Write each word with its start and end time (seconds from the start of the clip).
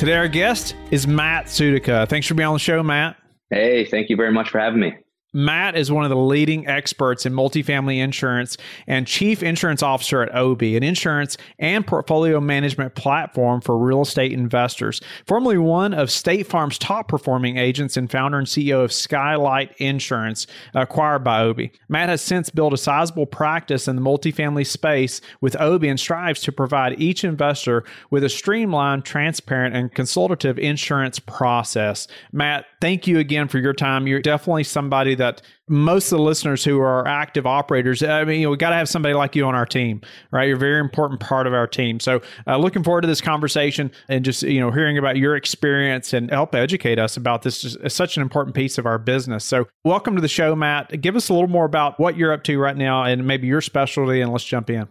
Today, 0.00 0.16
our 0.16 0.28
guest 0.28 0.76
is 0.90 1.06
Matt 1.06 1.44
Sutika. 1.44 2.08
Thanks 2.08 2.26
for 2.26 2.32
being 2.32 2.46
on 2.46 2.54
the 2.54 2.58
show, 2.58 2.82
Matt. 2.82 3.18
Hey, 3.50 3.84
thank 3.84 4.08
you 4.08 4.16
very 4.16 4.32
much 4.32 4.48
for 4.48 4.58
having 4.58 4.80
me. 4.80 4.94
Matt 5.32 5.76
is 5.76 5.92
one 5.92 6.04
of 6.04 6.10
the 6.10 6.16
leading 6.16 6.66
experts 6.66 7.24
in 7.24 7.32
multifamily 7.32 7.98
insurance 7.98 8.56
and 8.88 9.06
chief 9.06 9.44
insurance 9.44 9.80
officer 9.80 10.22
at 10.22 10.34
Obie, 10.34 10.76
an 10.76 10.82
insurance 10.82 11.36
and 11.58 11.86
portfolio 11.86 12.40
management 12.40 12.96
platform 12.96 13.60
for 13.60 13.78
real 13.78 14.02
estate 14.02 14.32
investors. 14.32 15.00
Formerly 15.26 15.58
one 15.58 15.94
of 15.94 16.10
State 16.10 16.48
Farm's 16.48 16.78
top 16.78 17.06
performing 17.06 17.58
agents 17.58 17.96
and 17.96 18.10
founder 18.10 18.38
and 18.38 18.46
CEO 18.46 18.82
of 18.82 18.92
Skylight 18.92 19.72
Insurance, 19.78 20.48
acquired 20.74 21.22
by 21.22 21.42
Obie. 21.42 21.70
Matt 21.88 22.08
has 22.08 22.22
since 22.22 22.50
built 22.50 22.72
a 22.72 22.76
sizable 22.76 23.26
practice 23.26 23.86
in 23.86 23.94
the 23.94 24.02
multifamily 24.02 24.66
space 24.66 25.20
with 25.40 25.54
Obie 25.60 25.88
and 25.88 26.00
strives 26.00 26.40
to 26.40 26.50
provide 26.50 27.00
each 27.00 27.22
investor 27.22 27.84
with 28.10 28.24
a 28.24 28.28
streamlined, 28.28 29.04
transparent, 29.04 29.76
and 29.76 29.94
consultative 29.94 30.58
insurance 30.58 31.20
process. 31.20 32.08
Matt, 32.32 32.66
thank 32.80 33.06
you 33.06 33.18
again 33.18 33.46
for 33.46 33.58
your 33.58 33.74
time. 33.74 34.08
You're 34.08 34.20
definitely 34.20 34.64
somebody 34.64 35.14
that 35.20 35.42
most 35.68 36.10
of 36.10 36.18
the 36.18 36.24
listeners 36.24 36.64
who 36.64 36.80
are 36.80 37.06
active 37.06 37.46
operators, 37.46 38.02
I 38.02 38.24
mean, 38.24 38.40
you 38.40 38.46
know, 38.46 38.50
we 38.50 38.56
got 38.56 38.70
to 38.70 38.76
have 38.76 38.88
somebody 38.88 39.14
like 39.14 39.36
you 39.36 39.46
on 39.46 39.54
our 39.54 39.66
team, 39.66 40.00
right? 40.32 40.48
You're 40.48 40.56
a 40.56 40.60
very 40.60 40.80
important 40.80 41.20
part 41.20 41.46
of 41.46 41.54
our 41.54 41.66
team. 41.66 42.00
So, 42.00 42.20
uh, 42.46 42.56
looking 42.56 42.82
forward 42.82 43.02
to 43.02 43.08
this 43.08 43.20
conversation 43.20 43.90
and 44.08 44.24
just 44.24 44.42
you 44.42 44.60
know 44.60 44.70
hearing 44.70 44.98
about 44.98 45.16
your 45.16 45.36
experience 45.36 46.12
and 46.12 46.30
help 46.30 46.54
educate 46.54 46.98
us 46.98 47.16
about 47.16 47.42
this. 47.42 47.64
Is 47.64 47.94
such 47.94 48.16
an 48.16 48.22
important 48.22 48.56
piece 48.56 48.78
of 48.78 48.86
our 48.86 48.98
business. 48.98 49.44
So, 49.44 49.68
welcome 49.84 50.16
to 50.16 50.20
the 50.20 50.28
show, 50.28 50.56
Matt. 50.56 51.00
Give 51.00 51.16
us 51.16 51.28
a 51.28 51.34
little 51.34 51.48
more 51.48 51.64
about 51.64 52.00
what 52.00 52.16
you're 52.16 52.32
up 52.32 52.42
to 52.44 52.58
right 52.58 52.76
now 52.76 53.04
and 53.04 53.26
maybe 53.26 53.46
your 53.46 53.60
specialty, 53.60 54.20
and 54.20 54.32
let's 54.32 54.44
jump 54.44 54.70
in. 54.70 54.88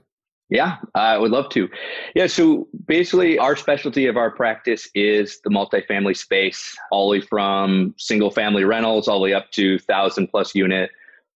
Yeah, 0.50 0.78
I 0.96 1.18
would 1.18 1.30
love 1.30 1.50
to. 1.50 1.70
Yeah, 2.16 2.26
so 2.26 2.68
basically, 2.88 3.38
our 3.38 3.56
specialty 3.56 4.08
of 4.08 4.18
our 4.18 4.32
practice 4.32 4.90
is 4.96 5.40
the 5.44 5.52
multifamily 5.52 6.18
space, 6.18 6.76
all 6.92 7.08
the 7.08 7.20
way 7.20 7.22
from 7.22 7.94
single 7.98 8.32
family 8.32 8.64
rentals 8.64 9.08
all 9.08 9.20
the 9.20 9.24
way 9.24 9.34
up 9.34 9.52
to 9.52 9.78
thousand 9.80 10.28
plus 10.28 10.56
unit 10.56 10.90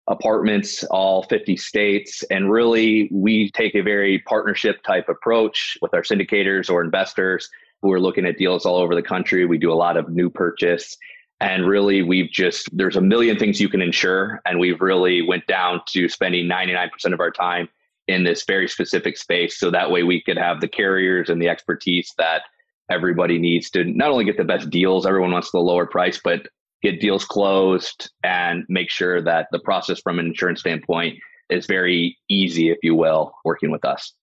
apartments, 0.07 0.83
all 0.85 1.23
50 1.23 1.55
states. 1.57 2.23
And 2.31 2.51
really, 2.51 3.07
we 3.11 3.51
take 3.51 3.75
a 3.75 3.81
very 3.81 4.19
partnership 4.19 4.81
type 4.83 5.07
approach 5.07 5.77
with 5.81 5.93
our 5.93 6.01
syndicators 6.01 6.69
or 6.69 6.83
investors 6.83 7.49
who 7.83 7.91
are 7.91 7.99
looking 7.99 8.25
at 8.25 8.37
deals 8.37 8.65
all 8.65 8.77
over 8.77 8.95
the 8.95 9.03
country. 9.03 9.45
We 9.45 9.59
do 9.59 9.71
a 9.71 9.75
lot 9.75 9.95
of 9.95 10.09
new 10.09 10.29
purchase. 10.29 10.97
And 11.39 11.67
really, 11.67 12.01
we've 12.01 12.31
just, 12.31 12.75
there's 12.75 12.95
a 12.95 13.01
million 13.01 13.37
things 13.37 13.61
you 13.61 13.69
can 13.69 13.81
insure. 13.81 14.41
And 14.45 14.59
we've 14.59 14.81
really 14.81 15.21
went 15.21 15.45
down 15.45 15.81
to 15.89 16.09
spending 16.09 16.47
99% 16.47 16.89
of 17.13 17.19
our 17.19 17.31
time 17.31 17.69
in 18.07 18.23
this 18.23 18.43
very 18.45 18.67
specific 18.67 19.17
space. 19.17 19.59
So 19.59 19.71
that 19.71 19.91
way 19.91 20.03
we 20.03 20.21
could 20.21 20.37
have 20.37 20.61
the 20.61 20.67
carriers 20.67 21.29
and 21.29 21.41
the 21.41 21.49
expertise 21.49 22.11
that 22.17 22.43
everybody 22.89 23.39
needs 23.39 23.69
to 23.71 23.83
not 23.85 24.11
only 24.11 24.25
get 24.25 24.37
the 24.37 24.43
best 24.43 24.69
deals, 24.69 25.05
everyone 25.05 25.31
wants 25.31 25.51
the 25.51 25.59
lower 25.59 25.85
price, 25.85 26.19
but 26.23 26.47
get 26.81 26.99
deals 26.99 27.23
closed 27.23 28.11
and 28.23 28.65
make 28.67 28.89
sure 28.89 29.21
that 29.21 29.47
the 29.51 29.59
process 29.59 29.99
from 30.01 30.19
an 30.19 30.25
insurance 30.25 30.59
standpoint 30.59 31.17
is 31.49 31.65
very 31.65 32.17
easy, 32.29 32.69
if 32.69 32.77
you 32.83 32.95
will, 32.95 33.33
working 33.45 33.71
with 33.71 33.85
us. 33.85 34.13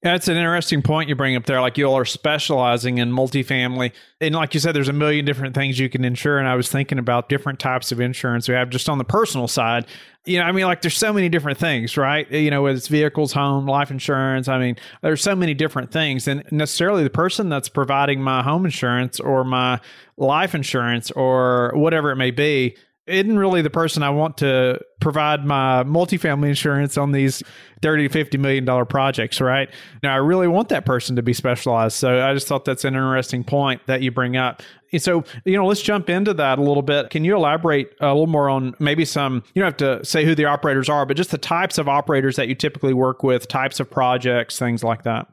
That's 0.00 0.28
an 0.28 0.36
interesting 0.36 0.80
point 0.80 1.08
you 1.08 1.16
bring 1.16 1.34
up 1.34 1.46
there. 1.46 1.60
Like 1.60 1.76
you 1.76 1.84
all 1.86 1.98
are 1.98 2.04
specializing 2.04 2.98
in 2.98 3.10
multifamily. 3.10 3.92
And 4.20 4.32
like 4.32 4.54
you 4.54 4.60
said, 4.60 4.72
there's 4.72 4.88
a 4.88 4.92
million 4.92 5.24
different 5.24 5.56
things 5.56 5.76
you 5.76 5.88
can 5.88 6.04
insure. 6.04 6.38
And 6.38 6.46
I 6.46 6.54
was 6.54 6.70
thinking 6.70 7.00
about 7.00 7.28
different 7.28 7.58
types 7.58 7.90
of 7.90 8.00
insurance 8.00 8.48
we 8.48 8.54
have 8.54 8.70
just 8.70 8.88
on 8.88 8.98
the 8.98 9.04
personal 9.04 9.48
side. 9.48 9.86
You 10.24 10.38
know, 10.38 10.44
I 10.44 10.52
mean, 10.52 10.66
like 10.66 10.82
there's 10.82 10.96
so 10.96 11.12
many 11.12 11.28
different 11.28 11.58
things, 11.58 11.96
right? 11.96 12.30
You 12.30 12.48
know, 12.48 12.62
whether 12.62 12.76
it's 12.76 12.86
vehicles, 12.86 13.32
home, 13.32 13.66
life 13.66 13.90
insurance. 13.90 14.46
I 14.46 14.60
mean, 14.60 14.76
there's 15.02 15.22
so 15.22 15.34
many 15.34 15.52
different 15.52 15.90
things. 15.90 16.28
And 16.28 16.44
necessarily 16.52 17.02
the 17.02 17.10
person 17.10 17.48
that's 17.48 17.68
providing 17.68 18.22
my 18.22 18.44
home 18.44 18.66
insurance 18.66 19.18
or 19.18 19.42
my 19.42 19.80
life 20.16 20.54
insurance 20.54 21.10
or 21.10 21.72
whatever 21.74 22.12
it 22.12 22.16
may 22.16 22.30
be 22.30 22.76
isn't 23.08 23.38
really 23.38 23.62
the 23.62 23.70
person 23.70 24.02
I 24.02 24.10
want 24.10 24.38
to 24.38 24.80
provide 25.00 25.44
my 25.44 25.84
multifamily 25.84 26.48
insurance 26.48 26.96
on 26.96 27.12
these 27.12 27.42
30 27.82 28.08
to 28.08 28.12
50 28.12 28.38
million 28.38 28.64
dollar 28.64 28.84
projects, 28.84 29.40
right? 29.40 29.68
Now 30.02 30.14
I 30.14 30.18
really 30.18 30.48
want 30.48 30.68
that 30.70 30.84
person 30.84 31.16
to 31.16 31.22
be 31.22 31.32
specialized. 31.32 31.96
So 31.96 32.24
I 32.26 32.34
just 32.34 32.48
thought 32.48 32.64
that's 32.64 32.84
an 32.84 32.94
interesting 32.94 33.44
point 33.44 33.80
that 33.86 34.02
you 34.02 34.10
bring 34.10 34.36
up. 34.36 34.62
So, 34.96 35.24
you 35.44 35.56
know, 35.56 35.66
let's 35.66 35.82
jump 35.82 36.08
into 36.08 36.34
that 36.34 36.58
a 36.58 36.62
little 36.62 36.82
bit. 36.82 37.10
Can 37.10 37.24
you 37.24 37.36
elaborate 37.36 37.92
a 38.00 38.08
little 38.08 38.26
more 38.26 38.48
on 38.48 38.74
maybe 38.78 39.04
some, 39.04 39.42
you 39.54 39.62
don't 39.62 39.78
have 39.78 39.98
to 39.98 40.04
say 40.04 40.24
who 40.24 40.34
the 40.34 40.46
operators 40.46 40.88
are, 40.88 41.04
but 41.04 41.16
just 41.16 41.30
the 41.30 41.38
types 41.38 41.78
of 41.78 41.88
operators 41.88 42.36
that 42.36 42.48
you 42.48 42.54
typically 42.54 42.94
work 42.94 43.22
with, 43.22 43.48
types 43.48 43.80
of 43.80 43.90
projects, 43.90 44.58
things 44.58 44.82
like 44.82 45.02
that? 45.02 45.28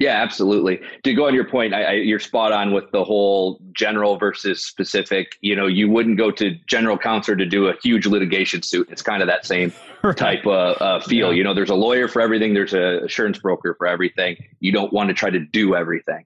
Yeah, 0.00 0.22
absolutely. 0.22 0.80
To 1.04 1.12
go 1.12 1.26
on 1.26 1.34
your 1.34 1.44
point, 1.44 1.74
I, 1.74 1.82
I, 1.82 1.92
you're 1.92 2.18
spot 2.18 2.52
on 2.52 2.72
with 2.72 2.90
the 2.90 3.04
whole 3.04 3.60
general 3.74 4.16
versus 4.16 4.64
specific. 4.64 5.36
You 5.42 5.54
know, 5.54 5.66
you 5.66 5.90
wouldn't 5.90 6.16
go 6.16 6.30
to 6.30 6.54
general 6.66 6.96
counsel 6.96 7.36
to 7.36 7.44
do 7.44 7.68
a 7.68 7.74
huge 7.82 8.06
litigation 8.06 8.62
suit. 8.62 8.88
It's 8.90 9.02
kind 9.02 9.20
of 9.20 9.28
that 9.28 9.44
same 9.44 9.74
type 10.16 10.46
of 10.46 10.80
uh, 10.80 11.00
feel. 11.00 11.28
Yeah. 11.28 11.36
You 11.36 11.44
know, 11.44 11.52
there's 11.52 11.68
a 11.68 11.74
lawyer 11.74 12.08
for 12.08 12.22
everything. 12.22 12.54
There's 12.54 12.72
a 12.72 13.02
insurance 13.02 13.38
broker 13.40 13.74
for 13.76 13.86
everything. 13.86 14.42
You 14.60 14.72
don't 14.72 14.90
want 14.90 15.08
to 15.08 15.14
try 15.14 15.28
to 15.28 15.38
do 15.38 15.74
everything, 15.74 16.24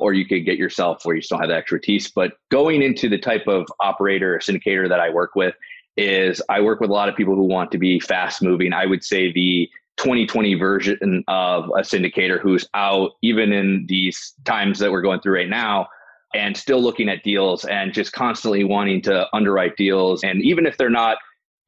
or 0.00 0.12
you 0.12 0.26
could 0.26 0.44
get 0.44 0.58
yourself 0.58 1.04
where 1.04 1.14
you 1.14 1.22
still 1.22 1.38
have 1.38 1.48
the 1.48 1.54
expertise. 1.54 2.10
But 2.10 2.32
going 2.50 2.82
into 2.82 3.08
the 3.08 3.18
type 3.18 3.46
of 3.46 3.66
operator 3.78 4.34
or 4.34 4.40
syndicator 4.40 4.88
that 4.88 4.98
I 4.98 5.10
work 5.10 5.36
with 5.36 5.54
is 5.96 6.42
I 6.48 6.60
work 6.60 6.80
with 6.80 6.90
a 6.90 6.92
lot 6.92 7.08
of 7.08 7.14
people 7.14 7.36
who 7.36 7.44
want 7.44 7.70
to 7.70 7.78
be 7.78 8.00
fast 8.00 8.42
moving. 8.42 8.72
I 8.72 8.86
would 8.86 9.04
say 9.04 9.30
the 9.32 9.70
2020 9.98 10.54
version 10.54 11.24
of 11.28 11.66
a 11.66 11.82
syndicator 11.82 12.40
who's 12.40 12.66
out 12.74 13.12
even 13.22 13.52
in 13.52 13.84
these 13.88 14.34
times 14.44 14.78
that 14.78 14.90
we're 14.90 15.02
going 15.02 15.20
through 15.20 15.34
right 15.34 15.48
now 15.48 15.86
and 16.34 16.56
still 16.56 16.80
looking 16.82 17.08
at 17.08 17.22
deals 17.22 17.64
and 17.64 17.92
just 17.92 18.12
constantly 18.12 18.64
wanting 18.64 19.02
to 19.02 19.26
underwrite 19.34 19.76
deals. 19.76 20.24
And 20.24 20.42
even 20.42 20.66
if 20.66 20.76
they're 20.76 20.90
not 20.90 21.18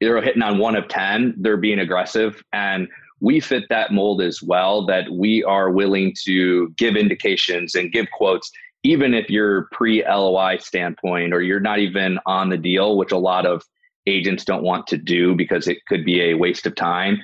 they're 0.01 0.21
hitting 0.21 0.41
on 0.41 0.57
one 0.57 0.75
of 0.75 0.87
10 0.87 1.35
they're 1.37 1.57
being 1.57 1.79
aggressive. 1.79 2.43
And 2.51 2.87
we 3.21 3.39
fit 3.39 3.63
that 3.69 3.91
mold 3.91 4.21
as 4.21 4.41
well 4.43 4.85
that 4.87 5.09
we 5.09 5.43
are 5.43 5.71
willing 5.71 6.13
to 6.25 6.69
give 6.77 6.95
indications 6.95 7.75
and 7.75 7.91
give 7.91 8.07
quotes 8.11 8.51
even 8.83 9.15
if 9.15 9.29
you're 9.29 9.67
pre 9.71 10.05
LOI 10.05 10.57
standpoint 10.57 11.33
or 11.33 11.41
you're 11.41 11.59
not 11.59 11.79
even 11.79 12.19
on 12.25 12.49
the 12.49 12.57
deal 12.57 12.97
which 12.97 13.11
a 13.11 13.17
lot 13.17 13.45
of 13.45 13.63
agents 14.07 14.45
don't 14.45 14.63
want 14.63 14.85
to 14.87 14.97
do 14.97 15.33
because 15.33 15.67
it 15.67 15.83
could 15.87 16.05
be 16.05 16.21
a 16.21 16.35
waste 16.35 16.67
of 16.67 16.75
time 16.75 17.17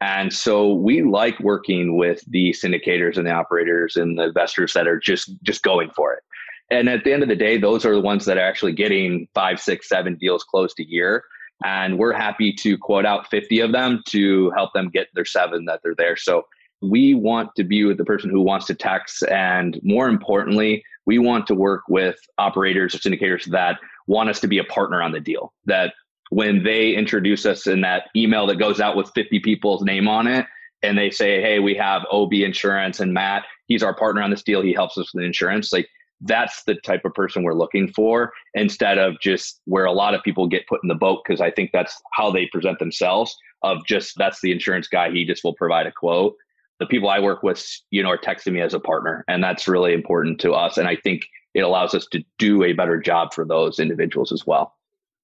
and 0.00 0.32
so 0.32 0.74
we 0.74 1.02
like 1.02 1.38
working 1.40 1.96
with 1.96 2.22
the 2.26 2.52
syndicators 2.52 3.16
and 3.16 3.26
the 3.26 3.30
operators 3.30 3.96
and 3.96 4.18
the 4.18 4.24
investors 4.24 4.72
that 4.74 4.86
are 4.86 4.98
just 4.98 5.30
just 5.42 5.62
going 5.62 5.90
for 5.90 6.12
it. 6.12 6.22
And 6.70 6.88
at 6.88 7.04
the 7.04 7.12
end 7.12 7.22
of 7.22 7.28
the 7.28 7.36
day, 7.36 7.58
those 7.58 7.84
are 7.86 7.94
the 7.94 8.00
ones 8.00 8.24
that 8.26 8.36
are 8.36 8.46
actually 8.46 8.72
getting 8.72 9.28
five, 9.34 9.60
six, 9.60 9.88
seven 9.88 10.16
deals 10.16 10.44
closed 10.44 10.78
a 10.80 10.88
year. 10.88 11.24
And 11.64 11.98
we're 11.98 12.12
happy 12.12 12.52
to 12.54 12.76
quote 12.76 13.06
out 13.06 13.30
50 13.30 13.60
of 13.60 13.72
them 13.72 14.02
to 14.08 14.50
help 14.50 14.72
them 14.74 14.90
get 14.90 15.08
their 15.14 15.24
seven 15.24 15.64
that 15.66 15.80
they're 15.82 15.94
there. 15.94 16.16
So 16.16 16.44
we 16.82 17.14
want 17.14 17.50
to 17.56 17.64
be 17.64 17.84
with 17.84 17.96
the 17.96 18.04
person 18.04 18.30
who 18.30 18.42
wants 18.42 18.66
to 18.66 18.74
text. 18.74 19.22
And 19.24 19.80
more 19.82 20.08
importantly, 20.08 20.84
we 21.06 21.18
want 21.18 21.46
to 21.46 21.54
work 21.54 21.82
with 21.88 22.18
operators 22.36 22.94
or 22.94 22.98
syndicators 22.98 23.44
that 23.46 23.78
want 24.06 24.28
us 24.28 24.40
to 24.40 24.48
be 24.48 24.58
a 24.58 24.64
partner 24.64 25.00
on 25.00 25.12
the 25.12 25.20
deal, 25.20 25.54
that 25.64 25.94
when 26.30 26.62
they 26.62 26.92
introduce 26.92 27.46
us 27.46 27.66
in 27.66 27.80
that 27.82 28.08
email 28.16 28.46
that 28.46 28.56
goes 28.56 28.80
out 28.80 28.96
with 28.96 29.10
50 29.14 29.40
people's 29.40 29.82
name 29.82 30.08
on 30.08 30.26
it 30.26 30.46
and 30.82 30.96
they 30.98 31.10
say 31.10 31.40
hey 31.40 31.58
we 31.58 31.74
have 31.74 32.04
Obie 32.12 32.44
insurance 32.44 33.00
and 33.00 33.12
matt 33.12 33.44
he's 33.66 33.82
our 33.82 33.94
partner 33.94 34.22
on 34.22 34.30
this 34.30 34.42
deal 34.42 34.62
he 34.62 34.72
helps 34.72 34.98
us 34.98 35.12
with 35.14 35.24
insurance 35.24 35.72
like 35.72 35.88
that's 36.22 36.64
the 36.64 36.74
type 36.76 37.04
of 37.04 37.12
person 37.12 37.42
we're 37.42 37.54
looking 37.54 37.88
for 37.88 38.32
instead 38.54 38.96
of 38.96 39.20
just 39.20 39.60
where 39.66 39.84
a 39.84 39.92
lot 39.92 40.14
of 40.14 40.22
people 40.22 40.46
get 40.46 40.66
put 40.66 40.80
in 40.82 40.88
the 40.88 40.94
boat 40.94 41.20
because 41.24 41.40
i 41.40 41.50
think 41.50 41.70
that's 41.72 42.00
how 42.12 42.30
they 42.30 42.46
present 42.46 42.78
themselves 42.78 43.36
of 43.62 43.84
just 43.86 44.14
that's 44.16 44.40
the 44.40 44.52
insurance 44.52 44.88
guy 44.88 45.10
he 45.10 45.24
just 45.24 45.42
will 45.42 45.54
provide 45.54 45.86
a 45.86 45.92
quote. 45.92 46.36
The 46.78 46.86
people 46.86 47.08
i 47.08 47.18
work 47.18 47.42
with 47.42 47.66
you 47.90 48.02
know 48.02 48.10
are 48.10 48.18
texting 48.18 48.52
me 48.52 48.60
as 48.60 48.74
a 48.74 48.80
partner 48.80 49.24
and 49.28 49.42
that's 49.42 49.66
really 49.66 49.94
important 49.94 50.40
to 50.40 50.52
us 50.52 50.76
and 50.76 50.86
i 50.86 50.96
think 50.96 51.22
it 51.54 51.60
allows 51.60 51.94
us 51.94 52.06
to 52.12 52.22
do 52.38 52.64
a 52.64 52.74
better 52.74 53.00
job 53.00 53.32
for 53.32 53.46
those 53.46 53.78
individuals 53.78 54.30
as 54.30 54.46
well 54.46 54.75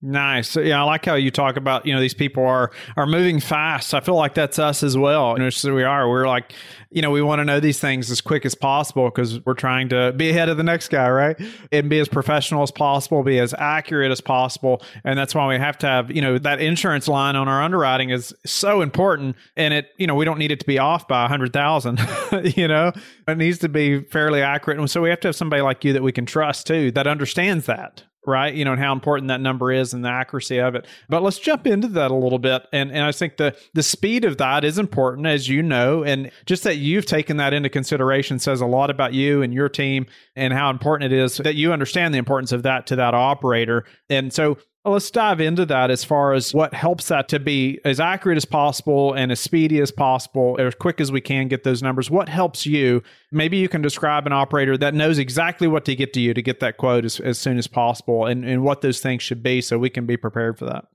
Nice. 0.04 0.56
Yeah, 0.56 0.80
I 0.80 0.82
like 0.82 1.04
how 1.04 1.14
you 1.14 1.30
talk 1.30 1.56
about, 1.56 1.86
you 1.86 1.94
know, 1.94 2.00
these 2.00 2.12
people 2.12 2.44
are 2.44 2.72
are 2.96 3.06
moving 3.06 3.38
fast. 3.38 3.94
I 3.94 4.00
feel 4.00 4.16
like 4.16 4.34
that's 4.34 4.58
us 4.58 4.82
as 4.82 4.98
well. 4.98 5.36
And 5.36 5.54
so 5.54 5.72
we 5.72 5.84
are. 5.84 6.08
We're 6.08 6.26
like, 6.26 6.52
you 6.90 7.02
know, 7.02 7.12
we 7.12 7.22
want 7.22 7.38
to 7.38 7.44
know 7.44 7.60
these 7.60 7.78
things 7.78 8.10
as 8.10 8.20
quick 8.20 8.44
as 8.44 8.56
possible 8.56 9.04
because 9.04 9.38
we're 9.46 9.54
trying 9.54 9.88
to 9.90 10.12
be 10.16 10.30
ahead 10.30 10.48
of 10.48 10.56
the 10.56 10.64
next 10.64 10.88
guy, 10.88 11.08
right? 11.08 11.36
And 11.70 11.88
be 11.88 12.00
as 12.00 12.08
professional 12.08 12.64
as 12.64 12.72
possible, 12.72 13.22
be 13.22 13.38
as 13.38 13.54
accurate 13.56 14.10
as 14.10 14.20
possible. 14.20 14.82
And 15.04 15.16
that's 15.16 15.36
why 15.36 15.46
we 15.46 15.56
have 15.56 15.78
to 15.78 15.86
have, 15.86 16.10
you 16.10 16.20
know, 16.20 16.36
that 16.36 16.60
insurance 16.60 17.06
line 17.06 17.36
on 17.36 17.46
our 17.46 17.62
underwriting 17.62 18.10
is 18.10 18.34
so 18.44 18.80
important. 18.80 19.36
And 19.56 19.72
it, 19.72 19.90
you 19.98 20.08
know, 20.08 20.16
we 20.16 20.24
don't 20.24 20.38
need 20.38 20.50
it 20.50 20.58
to 20.58 20.66
be 20.66 20.80
off 20.80 21.06
by 21.06 21.26
a 21.26 21.28
hundred 21.28 21.52
thousand, 21.52 22.00
you 22.56 22.66
know, 22.66 22.90
it 23.28 23.38
needs 23.38 23.58
to 23.58 23.68
be 23.68 24.02
fairly 24.02 24.42
accurate. 24.42 24.80
And 24.80 24.90
so 24.90 25.00
we 25.00 25.10
have 25.10 25.20
to 25.20 25.28
have 25.28 25.36
somebody 25.36 25.62
like 25.62 25.84
you 25.84 25.92
that 25.92 26.02
we 26.02 26.10
can 26.10 26.26
trust 26.26 26.66
too, 26.66 26.90
that 26.90 27.06
understands 27.06 27.66
that 27.66 28.02
right? 28.26 28.54
You 28.54 28.64
know, 28.64 28.72
and 28.72 28.80
how 28.80 28.92
important 28.92 29.28
that 29.28 29.40
number 29.40 29.72
is 29.72 29.92
and 29.92 30.04
the 30.04 30.08
accuracy 30.08 30.58
of 30.58 30.74
it. 30.74 30.86
But 31.08 31.22
let's 31.22 31.38
jump 31.38 31.66
into 31.66 31.88
that 31.88 32.10
a 32.10 32.14
little 32.14 32.38
bit. 32.38 32.66
And 32.72 32.90
and 32.90 33.04
I 33.04 33.12
think 33.12 33.36
the 33.36 33.56
the 33.74 33.82
speed 33.82 34.24
of 34.24 34.38
that 34.38 34.64
is 34.64 34.78
important, 34.78 35.26
as 35.26 35.48
you 35.48 35.62
know, 35.62 36.02
and 36.04 36.30
just 36.46 36.64
that 36.64 36.76
you've 36.76 37.06
taken 37.06 37.36
that 37.38 37.52
into 37.52 37.68
consideration 37.68 38.38
says 38.38 38.60
a 38.60 38.66
lot 38.66 38.90
about 38.90 39.12
you 39.12 39.42
and 39.42 39.52
your 39.52 39.68
team 39.68 40.06
and 40.36 40.52
how 40.52 40.70
important 40.70 41.12
it 41.12 41.16
is 41.16 41.36
that 41.38 41.54
you 41.54 41.72
understand 41.72 42.14
the 42.14 42.18
importance 42.18 42.52
of 42.52 42.62
that 42.62 42.86
to 42.88 42.96
that 42.96 43.14
operator. 43.14 43.84
And 44.08 44.32
so 44.32 44.58
well, 44.84 44.94
let's 44.94 45.12
dive 45.12 45.40
into 45.40 45.64
that 45.66 45.92
as 45.92 46.02
far 46.02 46.32
as 46.32 46.52
what 46.52 46.74
helps 46.74 47.06
that 47.06 47.28
to 47.28 47.38
be 47.38 47.78
as 47.84 48.00
accurate 48.00 48.36
as 48.36 48.44
possible 48.44 49.12
and 49.12 49.30
as 49.30 49.38
speedy 49.38 49.80
as 49.80 49.92
possible, 49.92 50.56
as 50.58 50.74
quick 50.74 51.00
as 51.00 51.12
we 51.12 51.20
can 51.20 51.46
get 51.46 51.62
those 51.62 51.84
numbers. 51.84 52.10
What 52.10 52.28
helps 52.28 52.66
you? 52.66 53.00
Maybe 53.30 53.58
you 53.58 53.68
can 53.68 53.80
describe 53.80 54.26
an 54.26 54.32
operator 54.32 54.76
that 54.76 54.92
knows 54.92 55.18
exactly 55.18 55.68
what 55.68 55.84
to 55.84 55.94
get 55.94 56.12
to 56.14 56.20
you 56.20 56.34
to 56.34 56.42
get 56.42 56.58
that 56.60 56.78
quote 56.78 57.04
as, 57.04 57.20
as 57.20 57.38
soon 57.38 57.58
as 57.58 57.68
possible 57.68 58.26
and, 58.26 58.44
and 58.44 58.64
what 58.64 58.80
those 58.80 58.98
things 58.98 59.22
should 59.22 59.40
be 59.40 59.60
so 59.60 59.78
we 59.78 59.88
can 59.88 60.04
be 60.04 60.16
prepared 60.16 60.58
for 60.58 60.64
that. 60.64 60.86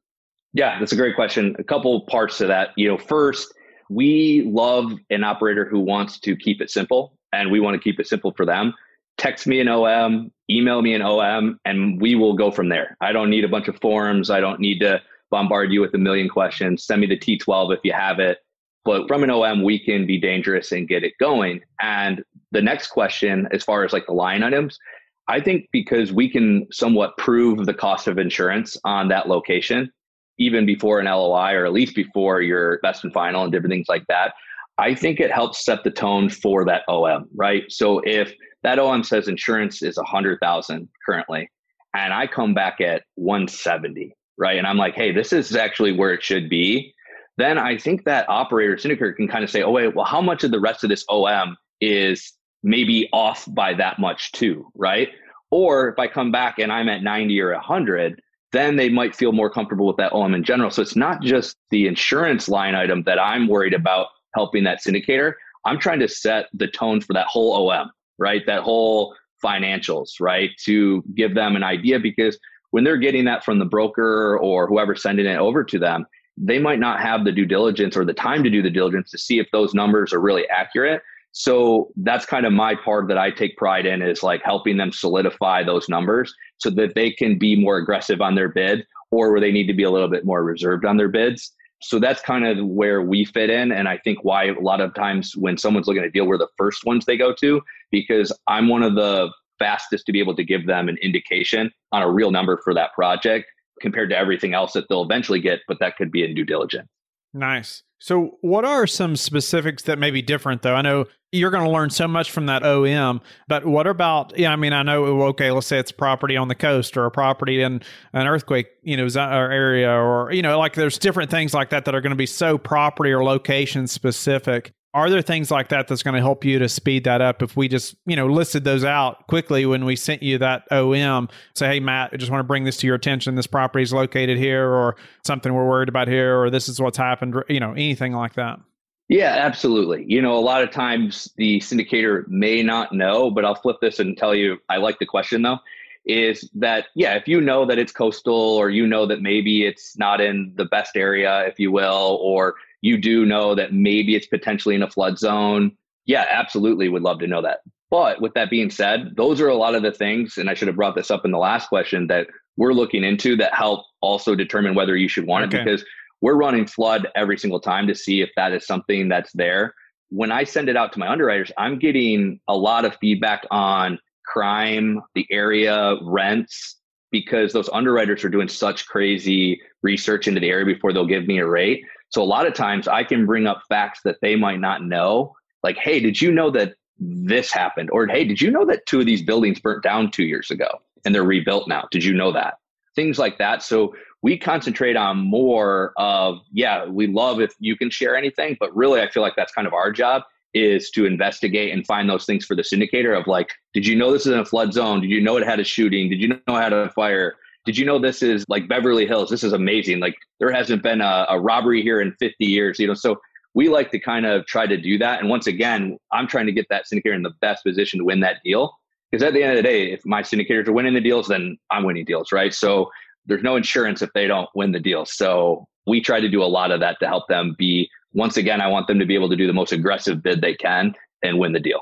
Yeah, 0.52 0.78
that's 0.80 0.92
a 0.92 0.98
great 0.98 1.16
question. 1.16 1.56
A 1.58 1.64
couple 1.64 2.02
parts 2.08 2.38
to 2.40 2.48
that. 2.48 2.72
You 2.76 2.90
know, 2.90 2.98
first, 2.98 3.54
we 3.90 4.44
love 4.52 4.92
an 5.10 5.24
operator 5.24 5.64
who 5.64 5.80
wants 5.80 6.20
to 6.20 6.36
keep 6.36 6.60
it 6.60 6.70
simple 6.70 7.18
and 7.32 7.52
we 7.52 7.62
want 7.62 7.76
to 7.76 7.80
keep 7.80 8.02
it 8.02 8.08
simple 8.08 8.34
for 8.36 8.46
them 8.46 8.74
text 9.18 9.48
me 9.48 9.60
an 9.60 9.68
OM, 9.68 10.32
email 10.50 10.82
me 10.82 10.94
an 10.94 11.02
OM, 11.02 11.60
and 11.66 12.02
we 12.02 12.16
will 12.16 12.34
go 12.34 12.52
from 12.52 12.70
there. 12.70 12.96
I 13.02 13.12
don't 13.12 13.30
need 13.30 13.44
a 13.44 13.50
bunch 13.50 13.68
of 13.68 13.80
forms. 13.82 14.30
I 14.30 14.40
don't 14.40 14.60
need 14.60 14.80
to 14.80 15.02
bombard 15.30 15.72
you 15.72 15.82
with 15.82 15.94
a 15.94 15.98
million 15.98 16.30
questions. 16.30 16.84
Send 16.84 17.02
me 17.02 17.08
the 17.08 17.18
T12 17.18 17.74
if 17.74 17.80
you 17.84 17.94
have 17.94 18.20
it. 18.20 18.40
But 18.86 19.08
from 19.08 19.24
an 19.24 19.30
OM, 19.30 19.64
we 19.64 19.80
can 19.80 20.08
be 20.08 20.18
dangerous 20.18 20.72
and 20.72 20.88
get 20.88 21.04
it 21.04 21.14
going. 21.20 21.62
And 21.82 22.24
the 22.52 22.62
next 22.62 22.88
question, 22.88 23.48
as 23.52 23.64
far 23.64 23.84
as 23.84 23.92
like 23.92 24.06
the 24.06 24.14
line 24.14 24.44
items, 24.44 24.80
I 25.28 25.42
think 25.42 25.68
because 25.74 26.14
we 26.14 26.30
can 26.30 26.68
somewhat 26.72 27.18
prove 27.18 27.66
the 27.66 27.74
cost 27.74 28.08
of 28.08 28.18
insurance 28.18 28.78
on 28.86 29.10
that 29.10 29.28
location, 29.28 29.92
even 30.38 30.66
before 30.66 31.00
an 31.00 31.06
LOI 31.06 31.54
or 31.54 31.66
at 31.66 31.74
least 31.74 31.96
before 31.96 32.42
your 32.42 32.80
best 32.82 33.04
and 33.04 33.12
final 33.12 33.44
and 33.44 33.52
different 33.52 33.74
things 33.74 33.90
like 33.90 34.06
that, 34.08 34.34
I 34.78 34.94
think 34.94 35.20
it 35.20 35.32
helps 35.32 35.66
set 35.66 35.84
the 35.84 35.92
tone 35.92 36.30
for 36.30 36.66
that 36.66 36.84
OM, 36.88 37.28
right? 37.36 37.64
So 37.70 38.00
if 38.06 38.34
that 38.64 38.80
OM 38.80 39.04
says 39.04 39.28
insurance 39.28 39.82
is 39.82 39.98
a 39.98 40.04
hundred 40.04 40.40
thousand 40.40 40.90
currently, 41.06 41.50
and 41.96 42.14
I 42.14 42.28
come 42.28 42.54
back 42.54 42.80
at 42.80 43.04
170, 43.16 44.16
right? 44.38 44.58
And 44.58 44.68
I'm 44.68 44.78
like, 44.78 44.94
hey, 44.94 45.12
this 45.12 45.34
is 45.34 45.56
actually 45.56 45.94
where 45.94 46.14
it 46.14 46.24
should 46.24 46.50
be. 46.50 46.94
Then 47.38 47.58
I 47.58 47.78
think 47.78 48.06
that 48.06 48.30
operator 48.30 48.76
syndicator 48.76 49.16
can 49.16 49.28
kind 49.28 49.44
of 49.44 49.50
say, 49.50 49.64
oh 49.64 49.72
wait, 49.72 49.96
well, 49.96 50.06
how 50.06 50.22
much 50.22 50.44
of 50.44 50.52
the 50.52 50.60
rest 50.60 50.84
of 50.84 50.90
this 50.90 51.06
OM 51.10 51.56
is 51.82 52.34
maybe 52.64 53.10
off 53.14 53.46
by 53.50 53.74
that 53.76 54.00
much 54.00 54.32
too, 54.32 54.68
right? 54.76 55.10
Or 55.50 55.90
if 55.90 56.00
I 56.00 56.08
come 56.08 56.32
back 56.32 56.60
and 56.60 56.72
I'm 56.72 56.90
at 56.90 57.04
90 57.04 57.40
or 57.42 57.54
100, 57.54 58.22
then 58.52 58.76
they 58.76 58.90
might 58.90 59.16
feel 59.16 59.32
more 59.32 59.50
comfortable 59.50 59.88
with 59.88 59.98
that 59.98 60.14
OM 60.14 60.34
in 60.34 60.44
general. 60.44 60.72
So 60.72 60.82
it's 60.82 60.96
not 60.96 61.22
just 61.22 61.58
the 61.70 61.88
insurance 61.88 62.50
line 62.50 62.76
item 62.76 63.04
that 63.04 63.20
I'm 63.20 63.48
worried 63.48 63.74
about 63.74 64.08
helping 64.38 64.64
that 64.66 64.80
syndicator. 64.84 65.34
I'm 65.66 65.80
trying 65.80 66.00
to 66.00 66.08
set 66.08 66.46
the 66.54 66.68
tone 66.68 67.02
for 67.02 67.14
that 67.14 67.28
whole 67.28 67.70
OM 67.70 67.92
right? 68.18 68.46
That 68.46 68.62
whole 68.62 69.16
financials, 69.44 70.20
right? 70.20 70.52
To 70.66 71.04
give 71.16 71.36
them 71.36 71.56
an 71.56 71.64
idea 71.64 72.00
because 72.00 72.38
when 72.72 72.84
they're 72.84 72.98
getting 72.98 73.26
that 73.26 73.44
from 73.44 73.60
the 73.60 73.66
broker 73.66 74.38
or 74.40 74.68
whoever 74.68 74.96
sending 74.96 75.26
it 75.26 75.38
over 75.38 75.64
to 75.64 75.80
them, 75.80 76.06
they 76.38 76.60
might 76.60 76.80
not 76.80 77.00
have 77.00 77.24
the 77.24 77.32
due 77.32 77.46
diligence 77.46 77.98
or 77.98 78.06
the 78.06 78.14
time 78.14 78.44
to 78.44 78.50
do 78.50 78.62
the 78.62 78.70
diligence 78.70 79.10
to 79.12 79.18
see 79.18 79.40
if 79.40 79.48
those 79.52 79.74
numbers 79.74 80.14
are 80.14 80.20
really 80.20 80.48
accurate. 80.50 81.02
So 81.32 81.92
that's 81.98 82.26
kind 82.26 82.46
of 82.46 82.54
my 82.54 82.76
part 82.76 83.08
that 83.10 83.18
I 83.18 83.32
take 83.32 83.58
pride 83.58 83.86
in 83.86 84.02
is 84.02 84.24
like 84.24 84.42
helping 84.44 84.78
them 84.78 84.92
solidify 84.92 85.64
those 85.64 85.88
numbers 85.88 86.34
so 86.58 86.70
that 86.72 86.96
they 86.96 87.12
can 87.12 87.38
be 87.38 87.56
more 87.56 87.78
aggressive 87.78 88.22
on 88.22 88.36
their 88.36 88.50
bid 88.50 88.86
or 89.12 89.32
where 89.32 89.40
they 89.40 89.52
need 89.52 89.68
to 89.68 89.74
be 89.74 89.84
a 89.84 89.92
little 89.92 90.10
bit 90.10 90.26
more 90.26 90.44
reserved 90.44 90.86
on 90.86 90.98
their 90.98 91.10
bids. 91.10 91.54
So 91.80 92.00
that's 92.00 92.22
kind 92.22 92.46
of 92.46 92.66
where 92.66 93.02
we 93.02 93.26
fit 93.26 93.50
in. 93.50 93.72
And 93.72 93.88
I 93.88 93.98
think 94.00 94.24
why 94.24 94.46
a 94.46 94.60
lot 94.60 94.82
of 94.82 94.94
times 94.96 95.36
when 95.36 95.58
someone's 95.58 95.88
looking 95.88 96.02
at 96.02 96.08
a 96.08 96.12
deal, 96.12 96.26
we're 96.26 96.38
the 96.38 96.48
first 96.58 96.86
ones 96.86 97.06
they 97.06 97.18
go 97.18 97.34
to 97.36 97.62
because 97.92 98.32
I'm 98.48 98.68
one 98.68 98.84
of 98.84 98.96
the 98.96 99.30
fastest 99.60 100.06
to 100.06 100.12
be 100.12 100.20
able 100.20 100.36
to 100.36 100.44
give 100.44 100.66
them 100.66 100.90
an 100.90 100.98
indication 101.02 101.72
on 101.92 102.02
a 102.02 102.12
real 102.12 102.32
number 102.32 102.58
for 102.64 102.74
that 102.74 102.94
project 102.94 103.46
compared 103.82 104.10
to 104.10 104.18
everything 104.18 104.54
else 104.54 104.74
that 104.74 104.86
they'll 104.90 105.04
eventually 105.04 105.40
get, 105.40 105.60
but 105.68 105.78
that 105.80 105.98
could 105.98 106.12
be 106.12 106.24
in 106.24 106.34
due 106.34 106.46
diligence. 106.46 106.88
Nice. 107.34 107.84
So, 108.00 108.38
what 108.42 108.64
are 108.64 108.86
some 108.86 109.16
specifics 109.16 109.84
that 109.84 109.98
may 109.98 110.12
be 110.12 110.22
different, 110.22 110.62
though? 110.62 110.76
I 110.76 110.82
know 110.82 111.06
you're 111.32 111.50
going 111.50 111.64
to 111.64 111.70
learn 111.70 111.90
so 111.90 112.08
much 112.08 112.32
from 112.32 112.46
that 112.46 112.64
OM, 112.64 113.22
but 113.48 113.66
what 113.66 113.88
about, 113.88 114.38
yeah, 114.38 114.52
I 114.52 114.56
mean, 114.56 114.72
I 114.72 114.84
know, 114.84 115.04
okay, 115.24 115.52
let's 115.52 115.68
say 115.68 115.80
it's 115.80 115.92
property 115.92 116.38
on 116.38 116.48
the 116.48 116.56
coast 116.56 116.96
or 116.96 117.06
a 117.06 117.12
property 117.12 117.62
in 117.62 117.82
an 118.14 118.28
earthquake, 118.28 118.68
you 118.84 118.96
know, 118.96 119.08
area, 119.20 119.92
or, 119.92 120.32
you 120.32 120.42
know, 120.42 120.58
like 120.60 120.76
there's 120.76 120.98
different 120.98 121.32
things 121.32 121.54
like 121.54 121.72
that 121.72 121.86
that 121.86 121.96
are 121.96 122.02
going 122.02 122.12
to 122.12 122.16
be 122.16 122.28
so 122.28 122.58
property 122.58 123.12
or 123.12 123.24
location 123.24 123.88
specific. 123.88 124.74
Are 124.98 125.12
there 125.12 125.22
things 125.22 125.52
like 125.52 125.70
that 125.70 125.88
that's 125.88 126.02
going 126.02 126.16
to 126.16 126.22
help 126.22 126.44
you 126.44 126.58
to 126.58 126.68
speed 126.68 127.04
that 127.04 127.22
up 127.22 127.44
if 127.44 127.56
we 127.56 127.68
just, 127.68 127.96
you 128.08 128.16
know, 128.16 128.26
listed 128.26 128.64
those 128.64 128.84
out 128.84 129.28
quickly 129.28 129.64
when 129.64 129.86
we 129.86 129.96
sent 129.96 130.24
you 130.24 130.40
that 130.40 130.64
OM? 130.72 131.30
Say, 131.54 131.68
hey, 131.68 131.80
Matt, 131.80 132.10
I 132.14 132.18
just 132.18 132.32
want 132.32 132.40
to 132.40 132.48
bring 132.48 132.64
this 132.64 132.78
to 132.78 132.88
your 132.88 132.96
attention. 132.96 133.36
This 133.36 133.46
property 133.46 133.84
is 133.84 133.94
located 133.94 134.40
here, 134.40 134.68
or 134.68 134.96
something 135.24 135.54
we're 135.54 135.68
worried 135.68 135.88
about 135.88 136.08
here, 136.08 136.42
or 136.42 136.50
this 136.50 136.68
is 136.68 136.82
what's 136.82 136.98
happened, 136.98 137.36
you 137.48 137.60
know, 137.60 137.74
anything 137.74 138.14
like 138.14 138.34
that. 138.34 138.60
Yeah, 139.08 139.36
absolutely. 139.38 140.04
You 140.08 140.20
know, 140.20 140.34
a 140.34 140.42
lot 140.42 140.64
of 140.64 140.72
times 140.72 141.32
the 141.38 141.60
syndicator 141.60 142.28
may 142.28 142.64
not 142.64 142.92
know, 142.92 143.30
but 143.30 143.46
I'll 143.46 143.54
flip 143.54 143.78
this 143.80 144.00
and 144.00 144.18
tell 144.18 144.34
you 144.34 144.58
I 144.68 144.78
like 144.78 144.98
the 144.98 145.06
question 145.06 145.44
though. 145.44 145.60
Is 146.08 146.50
that, 146.56 146.86
yeah, 146.96 147.14
if 147.14 147.28
you 147.28 147.40
know 147.40 147.68
that 147.68 147.78
it's 147.78 147.92
coastal 147.92 148.34
or 148.34 148.72
you 148.72 148.88
know 148.88 149.06
that 149.06 149.22
maybe 149.22 149.64
it's 149.64 149.96
not 149.96 150.22
in 150.22 150.54
the 150.56 150.66
best 150.66 150.98
area, 150.98 151.46
if 151.46 151.60
you 151.60 151.72
will, 151.72 152.18
or 152.20 152.56
you 152.82 152.98
do 152.98 153.26
know 153.26 153.56
that 153.56 153.74
maybe 153.74 154.16
it's 154.16 154.28
potentially 154.28 154.76
in 154.76 154.84
a 154.84 154.90
flood 154.90 155.18
zone, 155.18 155.76
yeah, 156.06 156.26
absolutely 156.30 156.90
would 156.90 157.04
love 157.04 157.20
to 157.20 157.28
know 157.28 157.42
that. 157.42 157.60
But 157.90 158.22
with 158.22 158.34
that 158.34 158.50
being 158.50 158.70
said, 158.70 159.14
those 159.16 159.40
are 159.40 159.48
a 159.48 159.56
lot 159.56 159.76
of 159.76 159.84
the 159.84 159.92
things, 159.92 160.38
and 160.38 160.50
I 160.50 160.54
should 160.54 160.68
have 160.68 160.76
brought 160.76 160.96
this 160.96 161.12
up 161.12 161.24
in 161.26 161.32
the 161.32 161.38
last 161.38 161.70
question 161.70 162.08
that 162.08 162.28
we're 162.58 162.74
looking 162.74 163.04
into 163.04 163.36
that 163.38 163.54
help 163.54 163.86
also 164.02 164.36
determine 164.36 164.76
whether 164.76 164.96
you 164.98 165.08
should 165.08 165.26
want 165.26 165.46
okay. 165.46 165.62
it 165.62 165.66
because 165.66 165.86
we're 166.22 166.36
running 166.36 166.66
flood 166.66 167.08
every 167.16 167.38
single 167.38 167.60
time 167.60 167.88
to 167.88 167.96
see 167.96 168.22
if 168.22 168.30
that 168.36 168.52
is 168.52 168.66
something 168.66 169.08
that's 169.08 169.32
there. 169.34 169.74
When 170.10 170.32
I 170.32 170.44
send 170.44 170.68
it 170.70 170.76
out 170.76 170.92
to 170.94 171.00
my 171.00 171.08
underwriters, 171.08 171.52
I'm 171.58 171.80
getting 171.80 172.40
a 172.48 172.56
lot 172.56 172.86
of 172.86 172.98
feedback 173.00 173.46
on 173.52 174.00
crime, 174.26 175.02
the 175.16 175.26
area, 175.30 175.96
rents, 176.02 176.78
because 177.12 177.54
those 177.54 177.70
underwriters 177.72 178.24
are 178.24 178.30
doing 178.30 178.48
such 178.48 178.88
crazy 178.88 179.62
research 179.84 180.28
into 180.28 180.40
the 180.40 180.50
area 180.50 180.66
before 180.66 180.92
they'll 180.92 181.06
give 181.06 181.28
me 181.28 181.38
a 181.40 181.48
rate. 181.48 181.84
So 182.10 182.22
a 182.22 182.26
lot 182.26 182.48
of 182.48 182.54
times 182.54 182.88
I 182.88 183.04
can 183.04 183.26
bring 183.26 183.48
up 183.48 183.64
facts 183.68 184.02
that 184.04 184.18
they 184.22 184.36
might 184.36 184.60
not 184.60 184.84
know. 184.84 185.36
Like, 185.64 185.78
hey, 185.78 186.00
did 186.00 186.22
you 186.22 186.32
know 186.32 186.50
that 186.52 186.76
this 187.00 187.52
happened? 187.52 187.90
Or 187.92 188.08
hey, 188.08 188.24
did 188.24 188.42
you 188.42 188.50
know 188.52 188.66
that 188.66 188.86
two 188.86 189.00
of 189.00 189.06
these 189.06 189.22
buildings 189.22 189.60
burnt 189.60 189.84
down 189.84 190.12
two 190.12 190.24
years 190.24 190.50
ago 190.50 190.68
and 191.06 191.14
they're 191.14 191.24
rebuilt 191.24 191.68
now? 191.68 191.88
Did 191.92 192.04
you 192.04 192.14
know 192.14 192.32
that? 192.32 192.60
Things 192.96 193.20
like 193.20 193.38
that. 193.38 193.62
So 193.62 193.94
we 194.24 194.38
concentrate 194.38 194.96
on 194.96 195.20
more 195.20 195.94
of, 195.98 196.40
yeah, 196.52 196.86
we 196.86 197.08
love 197.08 197.40
if 197.40 197.54
you 197.60 197.78
can 197.78 197.90
share 197.90 198.16
anything, 198.16 198.58
but 198.60 198.76
really 198.76 199.02
I 199.02 199.10
feel 199.10 199.22
like 199.22 199.36
that's 199.36 199.54
kind 199.54 199.68
of 199.68 199.74
our 199.74 199.92
job 199.92 200.24
is 200.54 200.90
to 200.92 201.06
investigate 201.06 201.72
and 201.72 201.86
find 201.86 202.10
those 202.10 202.26
things 202.26 202.46
for 202.46 202.56
the 202.56 202.64
syndicator 202.64 203.20
of 203.20 203.28
like, 203.28 203.52
did 203.74 203.86
you 203.86 203.96
know 203.96 204.12
this 204.12 204.26
is 204.26 204.32
in 204.32 204.40
a 204.40 204.46
flood 204.46 204.74
zone? 204.74 205.02
Did 205.02 205.12
you 205.12 205.22
know 205.22 205.38
it 205.38 205.46
had 205.46 205.60
a 205.60 205.64
shooting? 205.64 206.10
Did 206.10 206.20
you 206.20 206.30
know 206.30 206.40
it 206.48 206.62
had 206.62 206.74
a 206.74 206.90
fire? 206.92 207.36
Did 207.68 207.78
you 207.78 207.86
know 207.86 208.00
this 208.00 208.24
is 208.24 208.46
like 208.48 208.70
Beverly 208.70 209.06
Hills? 209.06 209.30
This 209.30 209.44
is 209.44 209.52
amazing. 209.52 210.00
Like 210.00 210.16
there 210.40 210.50
hasn't 210.50 210.82
been 210.82 211.02
a, 211.02 211.26
a 211.30 211.38
robbery 211.40 211.82
here 211.84 212.00
in 212.00 212.14
50 212.18 212.46
years, 212.46 212.80
you 212.80 212.88
know. 212.88 212.94
So 212.94 213.20
we 213.54 213.68
like 213.68 213.92
to 213.92 214.00
kind 214.00 214.26
of 214.26 214.46
try 214.46 214.66
to 214.66 214.78
do 214.78 214.98
that. 215.00 215.20
And 215.20 215.30
once 215.30 215.48
again, 215.48 215.98
I'm 216.14 216.28
trying 216.28 216.46
to 216.46 216.54
get 216.54 216.66
that 216.70 216.86
syndicator 216.92 217.14
in 217.14 217.24
the 217.24 217.34
best 217.42 217.66
position 217.66 218.00
to 218.00 218.06
win 218.06 218.22
that 218.22 218.38
deal. 218.42 218.72
Because 219.12 219.22
at 219.22 219.34
the 219.34 219.44
end 219.44 219.52
of 219.52 219.58
the 219.58 219.64
day, 219.64 219.92
if 219.92 220.02
my 220.06 220.22
syndicators 220.22 220.70
are 220.70 220.72
winning 220.72 220.94
the 220.94 221.02
deals, 221.02 221.28
then 221.28 221.58
I'm 221.70 221.84
winning 221.84 222.06
deals, 222.06 222.32
right? 222.32 222.54
So 222.54 222.90
there's 223.26 223.44
no 223.44 223.58
insurance 223.58 224.02
if 224.02 224.10
they 224.14 224.28
don't 224.28 224.48
win 224.56 224.72
the 224.72 224.80
deal. 224.80 225.06
So 225.06 225.66
we 225.86 226.00
try 226.00 226.22
to 226.22 226.30
do 226.30 226.42
a 226.42 226.46
lot 226.46 226.72
of 226.72 226.80
that 226.80 226.98
to 227.02 227.08
help 227.08 227.28
them 227.28 227.54
be. 227.58 227.90
Once 228.14 228.38
again, 228.38 228.62
I 228.62 228.68
want 228.68 228.88
them 228.88 229.00
to 229.00 229.06
be 229.06 229.16
able 229.16 229.30
to 229.30 229.36
do 229.36 229.46
the 229.46 229.54
most 229.54 229.74
aggressive 229.74 230.24
bid 230.24 230.40
they 230.40 230.56
can 230.56 230.94
and 231.22 231.38
win 231.38 231.52
the 231.52 231.60
deal. 231.60 231.82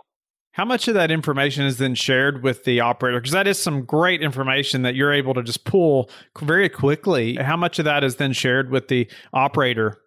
How 0.56 0.64
much 0.64 0.88
of 0.88 0.94
that 0.94 1.12
information 1.12 1.66
is 1.66 1.80
then 1.80 1.96
shared 1.96 2.42
with 2.42 2.64
the 2.64 2.80
operator? 2.80 3.20
Because 3.20 3.34
that 3.34 3.46
is 3.46 3.62
some 3.62 3.84
great 3.84 4.22
information 4.22 4.84
that 4.84 4.96
you're 4.96 5.12
able 5.12 5.34
to 5.34 5.44
just 5.44 5.66
pull 5.66 6.10
very 6.40 6.70
quickly. 6.70 7.36
How 7.36 7.58
much 7.58 7.78
of 7.78 7.84
that 7.84 8.06
is 8.06 8.16
then 8.16 8.32
shared 8.32 8.72
with 8.72 8.88
the 8.88 9.06
operator? 9.34 10.00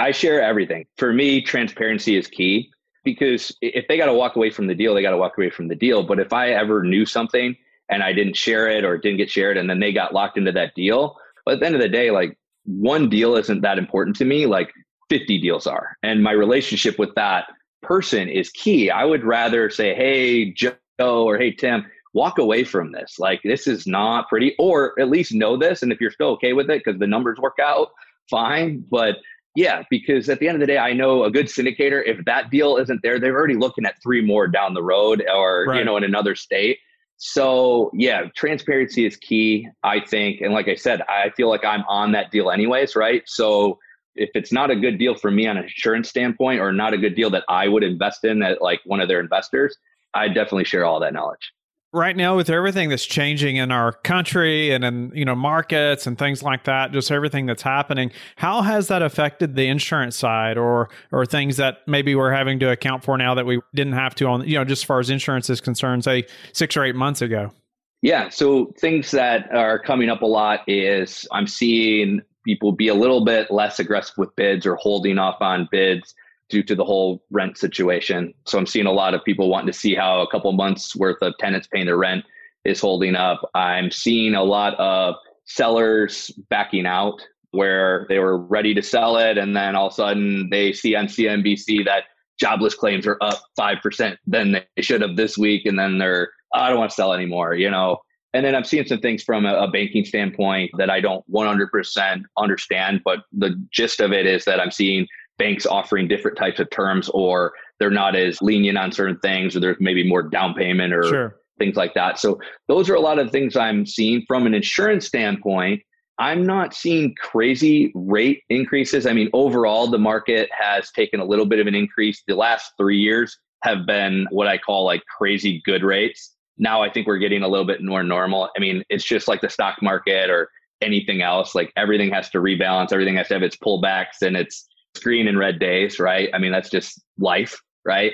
I 0.00 0.10
share 0.10 0.42
everything. 0.42 0.86
For 0.96 1.12
me, 1.12 1.40
transparency 1.40 2.16
is 2.16 2.26
key 2.26 2.72
because 3.04 3.56
if 3.60 3.86
they 3.86 3.96
got 3.96 4.06
to 4.06 4.12
walk 4.12 4.34
away 4.34 4.50
from 4.50 4.66
the 4.66 4.74
deal, 4.74 4.92
they 4.92 5.02
got 5.02 5.12
to 5.12 5.16
walk 5.16 5.38
away 5.38 5.50
from 5.50 5.68
the 5.68 5.76
deal. 5.76 6.02
But 6.02 6.18
if 6.18 6.32
I 6.32 6.50
ever 6.50 6.82
knew 6.82 7.06
something 7.06 7.54
and 7.88 8.02
I 8.02 8.12
didn't 8.12 8.34
share 8.34 8.68
it 8.68 8.84
or 8.84 8.98
didn't 8.98 9.18
get 9.18 9.30
shared 9.30 9.56
and 9.56 9.70
then 9.70 9.78
they 9.78 9.92
got 9.92 10.12
locked 10.12 10.36
into 10.36 10.50
that 10.50 10.74
deal, 10.74 11.16
but 11.44 11.54
at 11.54 11.60
the 11.60 11.66
end 11.66 11.76
of 11.76 11.80
the 11.80 11.88
day, 11.88 12.10
like 12.10 12.36
one 12.64 13.08
deal 13.08 13.36
isn't 13.36 13.60
that 13.60 13.78
important 13.78 14.16
to 14.16 14.24
me. 14.24 14.46
Like 14.46 14.72
50 15.10 15.38
deals 15.38 15.68
are. 15.68 15.96
And 16.02 16.24
my 16.24 16.32
relationship 16.32 16.98
with 16.98 17.14
that 17.14 17.44
person 17.82 18.28
is 18.28 18.50
key. 18.50 18.90
I 18.90 19.04
would 19.04 19.24
rather 19.24 19.70
say, 19.70 19.94
hey, 19.94 20.52
Joe 20.52 20.76
or 20.98 21.38
hey, 21.38 21.52
Tim, 21.52 21.84
walk 22.14 22.38
away 22.38 22.64
from 22.64 22.92
this. 22.92 23.18
Like, 23.18 23.40
this 23.42 23.66
is 23.66 23.86
not 23.86 24.28
pretty, 24.28 24.54
or 24.58 24.98
at 25.00 25.08
least 25.08 25.32
know 25.32 25.56
this. 25.56 25.82
And 25.82 25.92
if 25.92 26.00
you're 26.00 26.10
still 26.10 26.28
okay 26.30 26.52
with 26.52 26.70
it 26.70 26.82
because 26.84 26.98
the 26.98 27.06
numbers 27.06 27.38
work 27.38 27.58
out, 27.60 27.88
fine. 28.30 28.84
But 28.90 29.16
yeah, 29.54 29.82
because 29.90 30.28
at 30.28 30.38
the 30.38 30.48
end 30.48 30.56
of 30.56 30.60
the 30.60 30.66
day, 30.66 30.78
I 30.78 30.92
know 30.92 31.24
a 31.24 31.30
good 31.30 31.46
syndicator, 31.46 32.02
if 32.04 32.24
that 32.24 32.50
deal 32.50 32.76
isn't 32.76 33.00
there, 33.02 33.18
they're 33.18 33.36
already 33.36 33.56
looking 33.56 33.84
at 33.84 34.00
three 34.02 34.24
more 34.24 34.48
down 34.48 34.74
the 34.74 34.82
road 34.82 35.24
or, 35.32 35.66
right. 35.66 35.78
you 35.78 35.84
know, 35.84 35.96
in 35.96 36.04
another 36.04 36.34
state. 36.34 36.78
So 37.18 37.90
yeah, 37.94 38.24
transparency 38.34 39.06
is 39.06 39.16
key, 39.16 39.68
I 39.84 40.00
think. 40.00 40.40
And 40.40 40.52
like 40.52 40.68
I 40.68 40.74
said, 40.74 41.02
I 41.02 41.30
feel 41.30 41.48
like 41.48 41.64
I'm 41.64 41.84
on 41.88 42.12
that 42.12 42.30
deal 42.30 42.50
anyways, 42.50 42.96
right? 42.96 43.22
So 43.26 43.78
if 44.14 44.30
it's 44.34 44.52
not 44.52 44.70
a 44.70 44.76
good 44.76 44.98
deal 44.98 45.14
for 45.14 45.30
me 45.30 45.46
on 45.46 45.56
an 45.56 45.64
insurance 45.64 46.08
standpoint 46.08 46.60
or 46.60 46.72
not 46.72 46.92
a 46.92 46.98
good 46.98 47.14
deal 47.14 47.30
that 47.30 47.44
I 47.48 47.68
would 47.68 47.82
invest 47.82 48.24
in 48.24 48.42
at 48.42 48.60
like 48.60 48.80
one 48.84 49.00
of 49.00 49.08
their 49.08 49.20
investors, 49.20 49.76
I 50.14 50.28
definitely 50.28 50.64
share 50.64 50.84
all 50.84 51.00
that 51.00 51.12
knowledge. 51.12 51.52
Right 51.94 52.16
now, 52.16 52.36
with 52.36 52.48
everything 52.48 52.88
that's 52.88 53.04
changing 53.04 53.56
in 53.56 53.70
our 53.70 53.92
country 53.92 54.72
and 54.72 54.82
in 54.82 55.12
you 55.14 55.26
know 55.26 55.34
markets 55.34 56.06
and 56.06 56.18
things 56.18 56.42
like 56.42 56.64
that, 56.64 56.90
just 56.90 57.10
everything 57.10 57.44
that's 57.44 57.60
happening, 57.60 58.12
how 58.36 58.62
has 58.62 58.88
that 58.88 59.02
affected 59.02 59.56
the 59.56 59.66
insurance 59.66 60.16
side, 60.16 60.56
or 60.56 60.88
or 61.10 61.26
things 61.26 61.58
that 61.58 61.86
maybe 61.86 62.14
we're 62.14 62.32
having 62.32 62.58
to 62.60 62.70
account 62.70 63.04
for 63.04 63.18
now 63.18 63.34
that 63.34 63.44
we 63.44 63.60
didn't 63.74 63.92
have 63.92 64.14
to 64.14 64.26
on 64.26 64.48
you 64.48 64.54
know 64.54 64.64
just 64.64 64.84
as 64.84 64.86
far 64.86 65.00
as 65.00 65.10
insurance 65.10 65.50
is 65.50 65.60
concerned, 65.60 66.02
say 66.02 66.24
six 66.54 66.78
or 66.78 66.84
eight 66.84 66.94
months 66.94 67.20
ago? 67.20 67.52
Yeah, 68.00 68.30
so 68.30 68.72
things 68.78 69.10
that 69.10 69.54
are 69.54 69.78
coming 69.78 70.08
up 70.08 70.22
a 70.22 70.26
lot 70.26 70.60
is 70.66 71.28
I'm 71.30 71.46
seeing 71.46 72.22
people 72.44 72.72
be 72.72 72.88
a 72.88 72.94
little 72.94 73.24
bit 73.24 73.50
less 73.50 73.78
aggressive 73.78 74.16
with 74.18 74.34
bids 74.36 74.66
or 74.66 74.76
holding 74.76 75.18
off 75.18 75.40
on 75.40 75.68
bids 75.70 76.14
due 76.48 76.62
to 76.62 76.74
the 76.74 76.84
whole 76.84 77.22
rent 77.30 77.56
situation. 77.56 78.34
So 78.46 78.58
I'm 78.58 78.66
seeing 78.66 78.86
a 78.86 78.92
lot 78.92 79.14
of 79.14 79.24
people 79.24 79.48
wanting 79.48 79.72
to 79.72 79.78
see 79.78 79.94
how 79.94 80.20
a 80.20 80.30
couple 80.30 80.52
months 80.52 80.94
worth 80.94 81.18
of 81.22 81.34
tenants 81.38 81.66
paying 81.66 81.86
their 81.86 81.96
rent 81.96 82.24
is 82.64 82.80
holding 82.80 83.16
up. 83.16 83.48
I'm 83.54 83.90
seeing 83.90 84.34
a 84.34 84.44
lot 84.44 84.74
of 84.74 85.14
sellers 85.44 86.30
backing 86.50 86.86
out 86.86 87.26
where 87.52 88.06
they 88.08 88.18
were 88.18 88.38
ready 88.38 88.74
to 88.74 88.82
sell 88.82 89.16
it 89.16 89.38
and 89.38 89.54
then 89.54 89.76
all 89.76 89.88
of 89.88 89.92
a 89.92 89.96
sudden 89.96 90.48
they 90.50 90.72
see 90.72 90.94
on 90.94 91.06
CNBC 91.06 91.84
that 91.84 92.04
jobless 92.38 92.74
claims 92.74 93.06
are 93.06 93.18
up 93.20 93.42
5% 93.58 94.16
than 94.26 94.52
they 94.52 94.82
should 94.82 95.02
have 95.02 95.16
this 95.16 95.36
week 95.36 95.66
and 95.66 95.78
then 95.78 95.98
they're 95.98 96.30
oh, 96.54 96.60
I 96.60 96.68
don't 96.68 96.78
want 96.78 96.90
to 96.90 96.94
sell 96.94 97.12
anymore, 97.12 97.54
you 97.54 97.70
know. 97.70 97.98
And 98.34 98.44
then 98.44 98.54
I'm 98.54 98.64
seeing 98.64 98.86
some 98.86 99.00
things 99.00 99.22
from 99.22 99.44
a, 99.44 99.54
a, 99.54 99.68
banking 99.68 100.04
standpoint 100.04 100.70
that 100.78 100.88
I 100.88 101.00
don't 101.00 101.24
100% 101.30 102.22
understand, 102.38 103.02
but 103.04 103.24
the 103.32 103.62
gist 103.70 104.00
of 104.00 104.12
it 104.12 104.26
is 104.26 104.44
that 104.46 104.58
I'm 104.58 104.70
seeing 104.70 105.06
banks 105.38 105.66
offering 105.66 106.08
different 106.08 106.38
types 106.38 106.58
of 106.58 106.70
terms, 106.70 107.10
or 107.10 107.52
they're 107.78 107.90
not 107.90 108.16
as 108.16 108.40
lenient 108.40 108.78
on 108.78 108.92
certain 108.92 109.18
things, 109.18 109.54
or 109.54 109.60
there's 109.60 109.76
maybe 109.80 110.08
more 110.08 110.22
down 110.22 110.54
payment 110.54 110.94
or 110.94 111.02
sure. 111.02 111.36
things 111.58 111.76
like 111.76 111.94
that. 111.94 112.18
So 112.18 112.40
those 112.68 112.88
are 112.88 112.94
a 112.94 113.00
lot 113.00 113.18
of 113.18 113.30
things 113.30 113.56
I'm 113.56 113.84
seeing 113.84 114.24
from 114.26 114.46
an 114.46 114.54
insurance 114.54 115.06
standpoint. 115.06 115.82
I'm 116.18 116.46
not 116.46 116.74
seeing 116.74 117.14
crazy 117.20 117.90
rate 117.94 118.42
increases. 118.48 119.06
I 119.06 119.12
mean, 119.12 119.28
overall, 119.32 119.88
the 119.88 119.98
market 119.98 120.48
has 120.56 120.90
taken 120.92 121.20
a 121.20 121.24
little 121.24 121.46
bit 121.46 121.58
of 121.58 121.66
an 121.66 121.74
increase. 121.74 122.22
The 122.26 122.36
last 122.36 122.72
three 122.78 122.98
years 122.98 123.36
have 123.62 123.86
been 123.86 124.26
what 124.30 124.46
I 124.46 124.58
call 124.58 124.84
like 124.84 125.02
crazy 125.18 125.62
good 125.64 125.82
rates 125.82 126.34
now 126.58 126.82
I 126.82 126.90
think 126.90 127.06
we're 127.06 127.18
getting 127.18 127.42
a 127.42 127.48
little 127.48 127.66
bit 127.66 127.82
more 127.82 128.02
normal. 128.02 128.50
I 128.56 128.60
mean, 128.60 128.84
it's 128.88 129.04
just 129.04 129.28
like 129.28 129.40
the 129.40 129.48
stock 129.48 129.82
market 129.82 130.30
or 130.30 130.48
anything 130.80 131.22
else. 131.22 131.54
Like 131.54 131.72
everything 131.76 132.10
has 132.12 132.28
to 132.30 132.38
rebalance, 132.38 132.92
everything 132.92 133.16
has 133.16 133.28
to 133.28 133.34
have 133.34 133.42
its 133.42 133.56
pullbacks 133.56 134.22
and 134.22 134.36
its 134.36 134.68
green 135.02 135.28
and 135.28 135.38
red 135.38 135.58
days, 135.58 135.98
right? 135.98 136.28
I 136.34 136.38
mean, 136.38 136.52
that's 136.52 136.70
just 136.70 137.02
life, 137.18 137.60
right? 137.84 138.12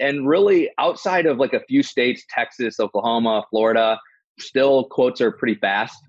And 0.00 0.26
really, 0.26 0.70
outside 0.78 1.26
of 1.26 1.38
like 1.38 1.52
a 1.52 1.60
few 1.68 1.82
states, 1.82 2.24
Texas, 2.30 2.80
Oklahoma, 2.80 3.44
Florida, 3.50 3.98
still 4.38 4.84
quotes 4.84 5.20
are 5.20 5.30
pretty 5.30 5.56
fast 5.56 6.02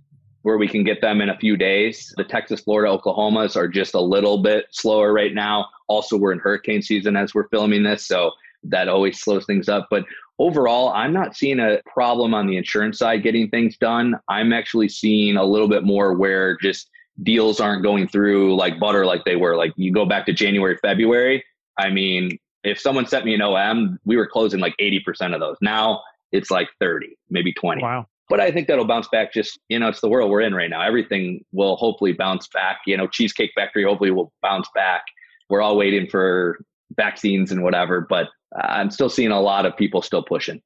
where 0.44 0.58
we 0.58 0.68
can 0.68 0.84
get 0.84 1.02
them 1.02 1.22
in 1.22 1.30
a 1.30 1.38
few 1.38 1.56
days. 1.56 2.14
The 2.18 2.24
Texas, 2.24 2.62
Florida, 2.62 2.98
Oklahomas 2.98 3.56
are 3.56 3.68
just 3.68 3.94
a 3.94 4.02
little 4.02 4.42
bit 4.42 4.66
slower 4.72 5.14
right 5.14 5.34
now. 5.34 5.68
Also, 5.88 6.18
we're 6.18 6.32
in 6.32 6.40
hurricane 6.40 6.82
season 6.82 7.16
as 7.16 7.36
we're 7.36 7.48
filming 7.50 7.84
this. 7.84 8.08
So 8.08 8.32
that 8.64 8.88
always 8.88 9.20
slows 9.20 9.46
things 9.46 9.70
up. 9.70 9.88
But 9.90 10.06
overall, 10.40 10.90
I'm 10.90 11.14
not 11.14 11.36
seeing 11.36 11.60
a 11.60 11.82
problem 11.86 12.34
on 12.34 12.48
the 12.48 12.58
insurance 12.58 13.00
side 13.00 13.24
getting 13.24 13.50
things 13.50 13.78
done. 13.78 14.16
I'm 14.28 14.54
actually 14.54 14.90
seeing 14.90 15.38
a 15.38 15.44
little 15.44 15.68
bit 15.68 15.84
more 15.84 16.14
where 16.14 16.58
just 16.58 16.90
deals 17.24 17.60
aren't 17.60 17.84
going 17.84 18.08
through 18.08 18.56
like 18.56 18.80
butter 18.80 19.06
like 19.06 19.24
they 19.26 19.36
were. 19.36 19.56
Like 19.56 19.74
you 19.76 19.92
go 19.92 20.06
back 20.06 20.26
to 20.28 20.34
January, 20.34 20.78
February. 20.82 21.44
I 21.78 21.90
mean, 21.90 22.38
if 22.64 22.80
someone 22.80 23.06
sent 23.08 23.26
me 23.26 23.34
an 23.34 23.42
OM, 23.42 24.00
we 24.06 24.18
were 24.18 24.28
closing 24.28 24.60
like 24.60 24.76
80% 24.80 25.34
of 25.34 25.40
those. 25.40 25.58
Now 25.62 26.02
it's 26.32 26.52
like 26.52 26.70
30, 26.80 27.18
maybe 27.30 27.54
20. 27.54 27.82
Wow. 27.82 28.08
But 28.30 28.40
I 28.40 28.52
think 28.52 28.68
that'll 28.68 28.86
bounce 28.86 29.10
back. 29.10 29.34
Just, 29.34 29.60
you 29.68 29.78
know, 29.78 29.90
it's 29.90 30.00
the 30.00 30.08
world 30.08 30.32
we're 30.32 30.42
in 30.42 30.56
right 30.56 30.70
now. 30.70 30.82
Everything 30.82 31.44
will 31.52 31.76
hopefully 31.76 32.14
bounce 32.14 32.48
back. 32.48 32.80
You 32.86 32.96
know, 32.96 33.08
Cheesecake 33.08 33.52
Factory 33.56 33.84
hopefully 33.84 34.12
will 34.12 34.32
bounce 34.42 34.70
back. 34.74 35.04
We're 35.50 35.62
all 35.62 35.76
waiting 35.76 36.08
for 36.10 36.64
vaccines 36.96 37.52
and 37.52 37.62
whatever, 37.62 38.00
but 38.00 38.30
I'm 38.56 38.92
still 38.92 39.10
seeing 39.10 39.32
a 39.32 39.42
lot 39.42 39.66
of 39.66 39.76
people 39.78 40.02
still 40.02 40.24
pushing. 40.24 40.62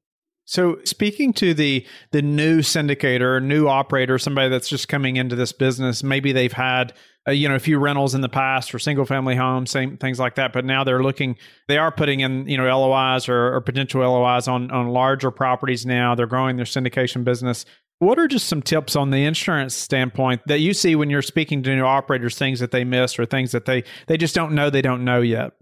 So, 0.47 0.77
speaking 0.83 1.33
to 1.33 1.55
the 1.55 1.85
the 2.11 2.21
new 2.21 2.59
syndicator, 2.59 3.41
new 3.41 3.67
operator, 3.67 4.19
somebody 4.19 4.47
that's 4.47 4.69
just 4.69 4.87
coming 4.87 5.15
into 5.15 5.35
this 5.35 5.51
business, 5.51 6.03
maybe 6.03 6.31
they've 6.31 6.53
had 6.53 6.93
uh, 7.27 7.31
you 7.31 7.49
know 7.49 7.55
a 7.55 7.59
few 7.59 7.79
rentals 7.79 8.13
in 8.13 8.21
the 8.21 8.29
past 8.29 8.69
for 8.69 8.77
single 8.77 9.05
family 9.05 9.35
homes, 9.35 9.71
same 9.71 9.97
things 9.97 10.19
like 10.19 10.35
that, 10.35 10.53
but 10.53 10.63
now 10.63 10.83
they're 10.83 11.01
looking, 11.01 11.35
they 11.67 11.79
are 11.79 11.91
putting 11.91 12.19
in 12.19 12.47
you 12.47 12.57
know 12.57 12.65
LOIs 12.65 13.27
or, 13.27 13.55
or 13.55 13.61
potential 13.61 14.01
LOIs 14.01 14.47
on 14.47 14.69
on 14.69 14.89
larger 14.89 15.31
properties. 15.31 15.83
Now 15.83 16.13
they're 16.13 16.27
growing 16.27 16.57
their 16.57 16.65
syndication 16.65 17.23
business. 17.23 17.65
What 17.97 18.19
are 18.19 18.27
just 18.27 18.47
some 18.47 18.61
tips 18.61 18.95
on 18.95 19.09
the 19.09 19.23
insurance 19.23 19.73
standpoint 19.73 20.41
that 20.45 20.59
you 20.59 20.73
see 20.75 20.95
when 20.95 21.09
you're 21.09 21.23
speaking 21.23 21.63
to 21.63 21.75
new 21.75 21.85
operators, 21.85 22.37
things 22.37 22.59
that 22.59 22.69
they 22.69 22.83
miss 22.83 23.17
or 23.17 23.25
things 23.25 23.51
that 23.51 23.65
they 23.65 23.83
they 24.05 24.17
just 24.17 24.35
don't 24.35 24.53
know 24.53 24.69
they 24.69 24.83
don't 24.83 25.03
know 25.03 25.21
yet? 25.21 25.53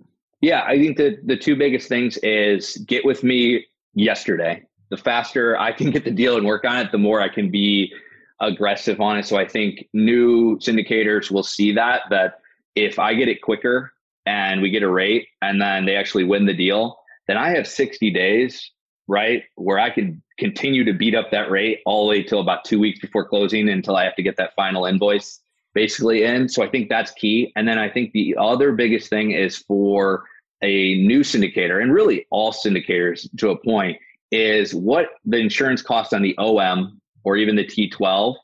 Yeah, 0.43 0.65
I 0.67 0.77
think 0.77 0.97
that 0.97 1.25
the 1.25 1.37
two 1.37 1.55
biggest 1.55 1.87
things 1.87 2.17
is 2.17 2.75
get 2.85 3.05
with 3.05 3.23
me 3.23 3.65
yesterday. 3.93 4.61
The 4.89 4.97
faster 4.97 5.57
I 5.57 5.71
can 5.71 5.89
get 5.89 6.03
the 6.03 6.11
deal 6.11 6.35
and 6.35 6.45
work 6.45 6.65
on 6.65 6.79
it, 6.79 6.91
the 6.91 6.97
more 6.97 7.21
I 7.21 7.29
can 7.29 7.49
be 7.49 7.93
aggressive 8.41 8.99
on 8.99 9.17
it. 9.17 9.25
So 9.25 9.37
I 9.37 9.47
think 9.47 9.87
new 9.93 10.57
syndicators 10.59 11.31
will 11.31 11.43
see 11.43 11.71
that 11.75 12.01
that 12.09 12.41
if 12.75 12.99
I 12.99 13.13
get 13.13 13.29
it 13.29 13.41
quicker 13.41 13.93
and 14.25 14.61
we 14.61 14.69
get 14.69 14.83
a 14.83 14.89
rate 14.89 15.29
and 15.41 15.61
then 15.61 15.85
they 15.85 15.95
actually 15.95 16.25
win 16.25 16.45
the 16.45 16.53
deal, 16.53 16.97
then 17.29 17.37
I 17.37 17.55
have 17.55 17.65
60 17.65 18.11
days, 18.11 18.69
right, 19.07 19.43
where 19.55 19.79
I 19.79 19.91
can 19.91 20.21
continue 20.37 20.83
to 20.83 20.91
beat 20.91 21.15
up 21.15 21.31
that 21.31 21.51
rate 21.51 21.79
all 21.85 22.03
the 22.03 22.09
way 22.09 22.21
till 22.21 22.41
about 22.41 22.65
two 22.65 22.81
weeks 22.81 22.99
before 22.99 23.25
closing 23.25 23.69
until 23.69 23.95
I 23.95 24.03
have 24.03 24.17
to 24.17 24.23
get 24.23 24.35
that 24.35 24.55
final 24.57 24.87
invoice 24.87 25.39
basically 25.73 26.23
in. 26.23 26.49
So 26.49 26.61
I 26.61 26.67
think 26.67 26.89
that's 26.89 27.11
key. 27.11 27.53
And 27.55 27.65
then 27.65 27.79
I 27.79 27.89
think 27.89 28.11
the 28.11 28.35
other 28.37 28.73
biggest 28.73 29.09
thing 29.09 29.31
is 29.31 29.57
for 29.57 30.25
a 30.63 30.95
new 31.03 31.19
syndicator, 31.19 31.81
and 31.81 31.93
really 31.93 32.25
all 32.31 32.51
syndicators 32.51 33.27
to 33.37 33.51
a 33.51 33.57
point, 33.57 33.97
is 34.31 34.73
what 34.73 35.09
the 35.25 35.37
insurance 35.37 35.81
cost 35.81 36.13
on 36.13 36.23
the 36.23 36.35
OM 36.39 36.99
or 37.23 37.37
even 37.37 37.55
the 37.55 37.65
T12. 37.65 38.35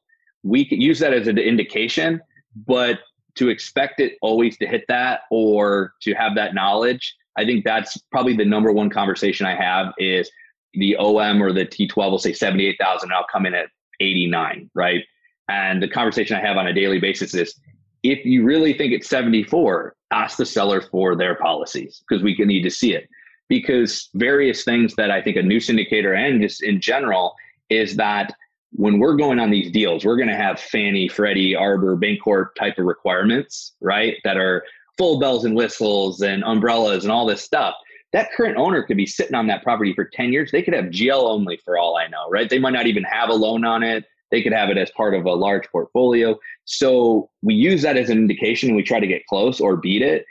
We 0.44 0.64
can 0.64 0.80
use 0.80 1.00
that 1.00 1.14
as 1.14 1.28
an 1.28 1.40
indication, 1.40 2.22
but 2.68 3.00
to 3.36 3.50
expect 3.50 4.00
it 4.00 4.18
always 4.22 4.58
to 4.58 4.68
hit 4.68 4.84
that 4.88 5.22
or 5.32 5.94
to 6.02 6.14
have 6.14 6.36
that 6.36 6.54
knowledge, 6.54 7.16
I 7.38 7.46
think 7.46 7.64
that's 7.64 7.98
probably 8.12 8.36
the 8.36 8.46
number 8.46 8.72
one 8.72 8.90
conversation 8.90 9.46
I 9.46 9.56
have 9.56 9.94
is 9.98 10.30
the 10.74 10.96
OM 10.98 11.42
or 11.42 11.52
the 11.52 11.66
T12 11.66 12.12
will 12.12 12.20
say 12.20 12.34
78,000 12.34 13.10
and 13.10 13.14
I'll 13.14 13.26
come 13.32 13.46
in 13.46 13.54
at 13.54 13.68
89, 14.00 14.70
right? 14.76 15.04
And 15.50 15.82
the 15.82 15.88
conversation 15.88 16.38
I 16.38 16.42
have 16.42 16.58
on 16.58 16.68
a 16.68 16.74
daily 16.74 17.00
basis 17.00 17.34
is 17.34 17.56
if 18.04 18.24
you 18.26 18.44
really 18.44 18.74
think 18.74 18.94
it's 18.94 19.10
74, 19.10 19.96
ask 20.12 20.38
the 20.38 20.46
seller 20.46 20.82
for 20.82 21.16
their 21.16 21.36
policies 21.36 22.04
because 22.08 22.24
we 22.24 22.36
can 22.36 22.48
need 22.48 22.64
to 22.64 22.72
see 22.72 22.94
it. 22.94 23.08
Because 23.48 24.10
various 24.14 24.64
things 24.64 24.96
that 24.96 25.10
I 25.12 25.22
think 25.22 25.38
a 25.38 25.42
new 25.42 25.60
syndicator 25.60 26.16
and 26.18 26.42
just 26.42 26.62
in 26.64 26.80
general 26.82 27.36
is 27.70 27.96
that 27.96 28.34
when 28.72 29.00
we're 29.00 29.16
going 29.16 29.40
on 29.40 29.50
these 29.50 29.72
deals, 29.72 30.06
we're 30.06 30.16
going 30.16 30.30
to 30.30 30.36
have 30.36 30.60
Fannie, 30.60 31.08
Freddie, 31.08 31.56
Arbor, 31.56 31.98
Bancorp 31.98 32.54
type 32.56 32.78
of 32.78 32.86
requirements, 32.86 33.74
right? 33.82 34.18
That 34.24 34.38
are 34.38 34.64
full 34.98 35.20
bells 35.20 35.46
and 35.46 35.56
whistles 35.56 36.22
and 36.22 36.44
umbrellas 36.44 37.04
and 37.04 37.12
all 37.12 37.26
this 37.26 37.42
stuff. 37.42 37.74
that 38.12 38.32
current 38.32 38.58
owner 38.58 38.84
could 38.84 38.98
be 38.98 39.06
sitting 39.06 39.36
on 39.36 39.48
that 39.48 39.64
property 39.64 39.94
for 39.94 40.06
10 40.06 40.34
years. 40.34 40.52
They 40.52 40.64
could 40.64 40.74
have 40.74 40.86
GL 40.86 41.24
only 41.24 41.58
for 41.58 41.78
all 41.78 41.98
I 41.98 42.08
know, 42.08 42.28
right? 42.30 42.50
They 42.50 42.60
might 42.60 42.74
not 42.74 42.88
even 42.88 43.04
have 43.04 43.30
a 43.30 43.34
loan 43.34 43.66
on 43.66 43.84
it. 43.84 44.06
They 44.32 44.42
could 44.42 44.54
have 44.54 44.70
it 44.70 44.78
as 44.78 44.92
part 44.92 45.14
of 45.14 45.26
a 45.26 45.34
large 45.34 45.68
portfolio. 45.72 46.38
So 46.66 47.30
we 47.42 47.56
use 47.56 47.82
that 47.82 47.98
as 47.98 48.10
an 48.10 48.18
indication 48.18 48.70
and 48.70 48.76
we 48.76 48.84
try 48.84 49.00
to 49.00 49.08
get 49.08 49.26
close 49.28 49.60
or 49.60 49.78
beat 49.78 50.02
it. 50.02 50.26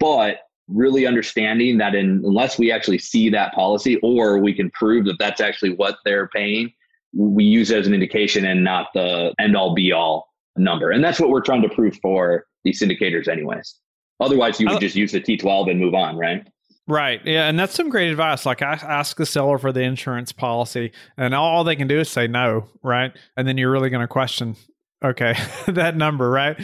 But 0.00 0.38
really 0.68 1.06
understanding 1.06 1.78
that 1.78 1.94
in, 1.94 2.22
unless 2.24 2.58
we 2.58 2.72
actually 2.72 2.98
see 2.98 3.28
that 3.30 3.52
policy 3.54 3.96
or 4.02 4.38
we 4.38 4.54
can 4.54 4.70
prove 4.70 5.04
that 5.04 5.18
that's 5.18 5.40
actually 5.40 5.74
what 5.74 5.98
they're 6.04 6.28
paying, 6.28 6.72
we 7.14 7.44
use 7.44 7.70
it 7.70 7.78
as 7.78 7.86
an 7.86 7.94
indication 7.94 8.44
and 8.44 8.64
not 8.64 8.88
the 8.94 9.32
end 9.38 9.56
all 9.56 9.74
be 9.74 9.92
all 9.92 10.28
number. 10.56 10.90
And 10.90 11.04
that's 11.04 11.20
what 11.20 11.30
we're 11.30 11.42
trying 11.42 11.62
to 11.62 11.68
prove 11.68 11.98
for 12.00 12.46
these 12.64 12.80
syndicators, 12.80 13.28
anyways. 13.28 13.76
Otherwise, 14.20 14.60
you 14.60 14.68
would 14.68 14.80
just 14.80 14.96
use 14.96 15.12
the 15.12 15.20
T12 15.20 15.70
and 15.70 15.80
move 15.80 15.94
on, 15.94 16.16
right? 16.16 16.46
Right. 16.86 17.20
Yeah. 17.24 17.48
And 17.48 17.58
that's 17.58 17.74
some 17.74 17.88
great 17.88 18.10
advice. 18.10 18.44
Like, 18.44 18.60
I 18.60 18.72
ask 18.74 19.16
the 19.16 19.24
seller 19.24 19.58
for 19.58 19.72
the 19.72 19.80
insurance 19.80 20.32
policy, 20.32 20.92
and 21.16 21.34
all 21.34 21.64
they 21.64 21.76
can 21.76 21.88
do 21.88 22.00
is 22.00 22.10
say 22.10 22.26
no, 22.26 22.68
right? 22.82 23.12
And 23.36 23.48
then 23.48 23.56
you're 23.56 23.70
really 23.70 23.90
going 23.90 24.02
to 24.02 24.08
question, 24.08 24.56
okay, 25.02 25.34
that 25.68 25.96
number, 25.96 26.30
right? 26.30 26.60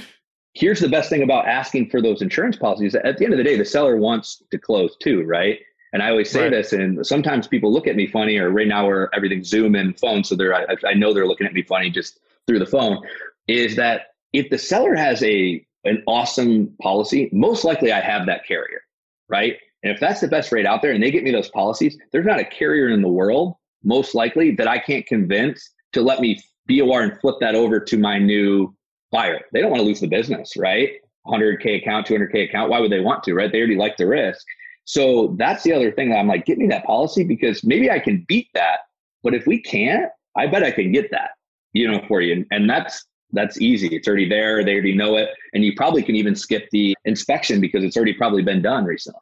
Here's 0.54 0.80
the 0.80 0.88
best 0.88 1.08
thing 1.08 1.22
about 1.22 1.46
asking 1.46 1.90
for 1.90 2.02
those 2.02 2.20
insurance 2.20 2.56
policies. 2.56 2.94
At 2.94 3.18
the 3.18 3.24
end 3.24 3.32
of 3.32 3.38
the 3.38 3.44
day, 3.44 3.56
the 3.56 3.64
seller 3.64 3.96
wants 3.96 4.42
to 4.50 4.58
close 4.58 4.96
too, 5.00 5.22
right? 5.24 5.58
And 5.92 6.02
I 6.02 6.10
always 6.10 6.30
say 6.30 6.42
right. 6.42 6.50
this, 6.50 6.72
and 6.72 7.04
sometimes 7.04 7.48
people 7.48 7.72
look 7.72 7.86
at 7.86 7.96
me 7.96 8.06
funny, 8.06 8.36
or 8.36 8.50
right 8.50 8.68
now 8.68 8.86
where 8.86 9.08
everything's 9.14 9.48
Zoom 9.48 9.74
and 9.74 9.98
phone, 9.98 10.22
so 10.22 10.36
they're 10.36 10.54
I, 10.54 10.66
I 10.86 10.94
know 10.94 11.12
they're 11.12 11.26
looking 11.26 11.46
at 11.46 11.52
me 11.52 11.62
funny 11.62 11.90
just 11.90 12.20
through 12.46 12.60
the 12.60 12.66
phone. 12.66 13.02
Is 13.48 13.76
that 13.76 14.08
if 14.32 14.50
the 14.50 14.58
seller 14.58 14.94
has 14.94 15.22
a 15.22 15.64
an 15.84 16.02
awesome 16.06 16.74
policy, 16.80 17.28
most 17.32 17.64
likely 17.64 17.90
I 17.90 18.00
have 18.00 18.26
that 18.26 18.46
carrier, 18.46 18.82
right? 19.28 19.56
And 19.82 19.92
if 19.92 20.00
that's 20.00 20.20
the 20.20 20.28
best 20.28 20.52
rate 20.52 20.66
out 20.66 20.82
there, 20.82 20.92
and 20.92 21.02
they 21.02 21.10
get 21.10 21.24
me 21.24 21.30
those 21.30 21.50
policies, 21.50 21.96
there's 22.12 22.26
not 22.26 22.38
a 22.38 22.44
carrier 22.44 22.88
in 22.90 23.02
the 23.02 23.08
world, 23.08 23.54
most 23.82 24.14
likely, 24.14 24.54
that 24.56 24.68
I 24.68 24.78
can't 24.78 25.06
convince 25.06 25.70
to 25.92 26.02
let 26.02 26.20
me 26.20 26.38
BOR 26.66 27.02
and 27.02 27.18
flip 27.20 27.36
that 27.40 27.54
over 27.54 27.80
to 27.80 27.98
my 27.98 28.18
new 28.18 28.74
buyer. 29.10 29.40
They 29.52 29.60
don't 29.60 29.70
want 29.70 29.80
to 29.80 29.86
lose 29.86 30.00
the 30.00 30.06
business, 30.06 30.56
right? 30.56 30.90
100K 31.26 31.82
account, 31.82 32.06
200K 32.06 32.48
account. 32.48 32.70
Why 32.70 32.80
would 32.80 32.92
they 32.92 33.00
want 33.00 33.24
to, 33.24 33.34
right? 33.34 33.50
They 33.50 33.58
already 33.58 33.76
like 33.76 33.96
the 33.96 34.06
risk. 34.06 34.44
So 34.84 35.34
that's 35.38 35.62
the 35.62 35.72
other 35.72 35.92
thing 35.92 36.10
that 36.10 36.16
I'm 36.16 36.28
like, 36.28 36.46
get 36.46 36.58
me 36.58 36.66
that 36.68 36.84
policy 36.84 37.24
because 37.24 37.62
maybe 37.64 37.90
I 37.90 37.98
can 37.98 38.24
beat 38.28 38.48
that. 38.54 38.80
But 39.22 39.34
if 39.34 39.46
we 39.46 39.60
can't, 39.60 40.10
I 40.36 40.46
bet 40.46 40.62
I 40.62 40.70
can 40.70 40.92
get 40.92 41.10
that, 41.10 41.30
you 41.72 41.90
know, 41.90 42.02
for 42.08 42.20
you. 42.20 42.46
And 42.50 42.68
that's 42.68 43.04
that's 43.32 43.60
easy. 43.60 43.88
It's 43.94 44.08
already 44.08 44.28
there. 44.28 44.64
They 44.64 44.72
already 44.72 44.94
know 44.94 45.16
it. 45.16 45.28
And 45.54 45.64
you 45.64 45.74
probably 45.76 46.02
can 46.02 46.16
even 46.16 46.34
skip 46.34 46.68
the 46.72 46.96
inspection 47.04 47.60
because 47.60 47.84
it's 47.84 47.96
already 47.96 48.14
probably 48.14 48.42
been 48.42 48.62
done 48.62 48.84
recently. 48.84 49.20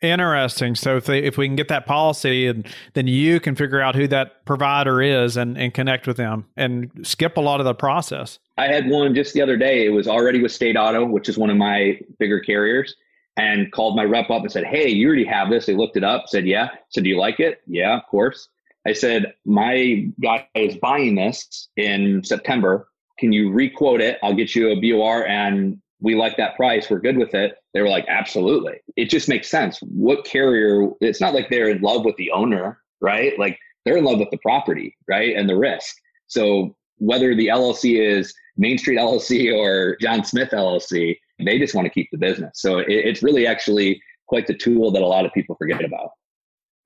Interesting. 0.00 0.76
So 0.76 0.96
if 0.96 1.06
they, 1.06 1.24
if 1.24 1.36
we 1.36 1.48
can 1.48 1.56
get 1.56 1.68
that 1.68 1.84
policy 1.84 2.46
and 2.46 2.66
then 2.94 3.08
you 3.08 3.40
can 3.40 3.56
figure 3.56 3.80
out 3.80 3.96
who 3.96 4.06
that 4.08 4.44
provider 4.44 5.02
is 5.02 5.36
and, 5.36 5.58
and 5.58 5.74
connect 5.74 6.06
with 6.06 6.16
them 6.16 6.46
and 6.56 6.90
skip 7.02 7.36
a 7.36 7.40
lot 7.40 7.58
of 7.58 7.66
the 7.66 7.74
process. 7.74 8.38
I 8.56 8.66
had 8.68 8.88
one 8.88 9.14
just 9.14 9.34
the 9.34 9.42
other 9.42 9.56
day. 9.56 9.86
It 9.86 9.90
was 9.90 10.06
already 10.06 10.40
with 10.40 10.52
State 10.52 10.76
Auto, 10.76 11.04
which 11.04 11.28
is 11.28 11.36
one 11.36 11.50
of 11.50 11.56
my 11.56 11.98
bigger 12.20 12.38
carriers 12.38 12.94
and 13.36 13.70
called 13.72 13.96
my 13.96 14.04
rep 14.04 14.30
up 14.30 14.42
and 14.42 14.52
said, 14.52 14.64
Hey, 14.64 14.88
you 14.88 15.06
already 15.08 15.24
have 15.24 15.50
this. 15.50 15.66
They 15.66 15.74
looked 15.74 15.96
it 15.96 16.04
up, 16.04 16.24
said, 16.28 16.46
Yeah. 16.46 16.68
said, 16.90 17.02
Do 17.04 17.10
you 17.10 17.18
like 17.18 17.40
it? 17.40 17.60
Yeah, 17.66 17.96
of 17.96 18.06
course. 18.06 18.48
I 18.86 18.92
said, 18.92 19.34
My 19.44 20.06
guy 20.22 20.46
is 20.54 20.76
buying 20.76 21.16
this 21.16 21.68
in 21.76 22.22
September. 22.22 22.88
Can 23.18 23.32
you 23.32 23.50
requote 23.50 24.00
it? 24.00 24.18
I'll 24.22 24.34
get 24.34 24.54
you 24.54 24.70
a 24.70 24.76
BOR 24.80 25.26
and 25.26 25.80
we 26.00 26.14
like 26.14 26.36
that 26.36 26.56
price. 26.56 26.88
We're 26.88 27.00
good 27.00 27.16
with 27.16 27.34
it. 27.34 27.56
They 27.74 27.82
were 27.82 27.88
like, 27.88 28.06
Absolutely. 28.08 28.74
It 28.96 29.10
just 29.10 29.28
makes 29.28 29.48
sense. 29.50 29.78
What 29.82 30.24
carrier, 30.24 30.88
it's 31.00 31.20
not 31.20 31.34
like 31.34 31.50
they're 31.50 31.68
in 31.68 31.80
love 31.80 32.04
with 32.04 32.16
the 32.16 32.30
owner, 32.30 32.80
right? 33.00 33.38
Like 33.38 33.58
they're 33.84 33.96
in 33.96 34.04
love 34.04 34.18
with 34.18 34.30
the 34.30 34.38
property, 34.38 34.96
right? 35.08 35.36
And 35.36 35.48
the 35.48 35.56
risk. 35.56 35.96
So 36.26 36.76
whether 36.98 37.34
the 37.34 37.48
LLC 37.48 37.98
is 38.00 38.34
Main 38.56 38.78
Street 38.78 38.98
LLC 38.98 39.56
or 39.56 39.96
John 40.00 40.24
Smith 40.24 40.50
LLC, 40.50 41.16
they 41.38 41.58
just 41.58 41.74
want 41.74 41.86
to 41.86 41.90
keep 41.90 42.08
the 42.10 42.18
business. 42.18 42.52
So 42.56 42.78
it, 42.78 42.86
it's 42.88 43.22
really 43.22 43.46
actually 43.46 44.02
quite 44.26 44.46
the 44.46 44.54
tool 44.54 44.90
that 44.92 45.02
a 45.02 45.06
lot 45.06 45.24
of 45.24 45.32
people 45.32 45.56
forget 45.56 45.84
about. 45.84 46.10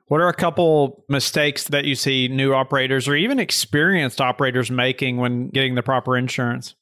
What 0.07 0.21
are 0.21 0.29
a 0.29 0.35
couple 0.35 1.05
mistakes 1.09 1.65
that 1.69 1.87
you 1.87 1.95
see 1.95 2.29
new 2.29 2.53
operators 2.53 3.09
or 3.09 3.15
even 3.15 3.39
experienced 3.39 4.21
operators 4.21 4.71
making 4.71 5.17
when 5.17 5.49
getting 5.49 5.75
the 5.75 5.83
proper 5.83 6.17
insurance? 6.17 6.75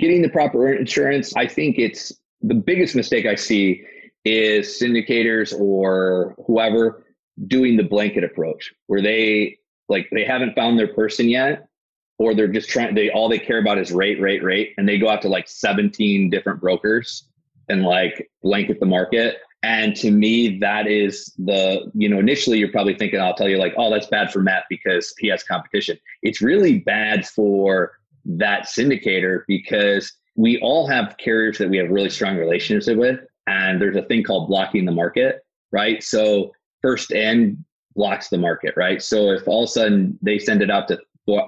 Getting 0.00 0.22
the 0.22 0.30
proper 0.30 0.72
insurance, 0.72 1.36
I 1.36 1.46
think 1.46 1.78
it's 1.78 2.12
the 2.40 2.54
biggest 2.54 2.96
mistake 2.96 3.26
I 3.26 3.34
see 3.34 3.84
is 4.24 4.80
syndicators 4.80 5.58
or 5.58 6.34
whoever 6.46 7.04
doing 7.46 7.76
the 7.76 7.82
blanket 7.82 8.24
approach 8.24 8.72
where 8.86 9.00
they 9.00 9.58
like 9.88 10.08
they 10.12 10.24
haven't 10.24 10.54
found 10.54 10.78
their 10.78 10.92
person 10.92 11.28
yet 11.28 11.68
or 12.18 12.34
they're 12.34 12.48
just 12.48 12.68
trying 12.68 12.94
they 12.94 13.10
all 13.10 13.28
they 13.28 13.38
care 13.38 13.58
about 13.58 13.78
is 13.78 13.92
rate 13.92 14.20
rate 14.20 14.42
rate 14.42 14.74
and 14.76 14.88
they 14.88 14.98
go 14.98 15.08
out 15.08 15.22
to 15.22 15.28
like 15.28 15.48
17 15.48 16.28
different 16.28 16.60
brokers 16.60 17.28
and 17.68 17.82
like 17.82 18.30
blanket 18.42 18.78
the 18.80 18.86
market. 18.86 19.38
And 19.62 19.94
to 19.96 20.10
me 20.10 20.58
that 20.58 20.86
is 20.86 21.32
the 21.38 21.90
you 21.94 22.08
know 22.08 22.18
initially 22.18 22.58
you're 22.58 22.72
probably 22.72 22.94
thinking 22.94 23.20
i'll 23.20 23.34
tell 23.34 23.48
you 23.48 23.58
like 23.58 23.74
oh 23.76 23.90
that's 23.90 24.06
bad 24.06 24.32
for 24.32 24.40
matt 24.40 24.64
because 24.68 25.14
he 25.18 25.28
has 25.28 25.42
competition. 25.42 25.98
It's 26.22 26.40
really 26.40 26.78
bad 26.78 27.26
for 27.26 27.92
that 28.24 28.66
syndicator 28.66 29.42
because 29.48 30.12
we 30.36 30.58
all 30.60 30.86
have 30.86 31.16
carriers 31.18 31.58
that 31.58 31.68
we 31.68 31.76
have 31.76 31.90
really 31.90 32.10
strong 32.10 32.36
relationships 32.36 32.88
with 32.96 33.20
and 33.46 33.80
there's 33.80 33.96
a 33.96 34.02
thing 34.02 34.22
called 34.22 34.48
blocking 34.48 34.84
the 34.84 34.92
market 34.92 35.40
right? 35.72 36.02
So 36.02 36.52
first 36.82 37.12
end 37.12 37.64
blocks 37.94 38.28
the 38.28 38.38
market 38.38 38.74
right? 38.76 39.02
So 39.02 39.30
if 39.30 39.46
all 39.46 39.64
of 39.64 39.68
a 39.68 39.72
sudden 39.72 40.18
they 40.22 40.38
send 40.38 40.62
it 40.62 40.70
out 40.70 40.88
to 40.88 40.98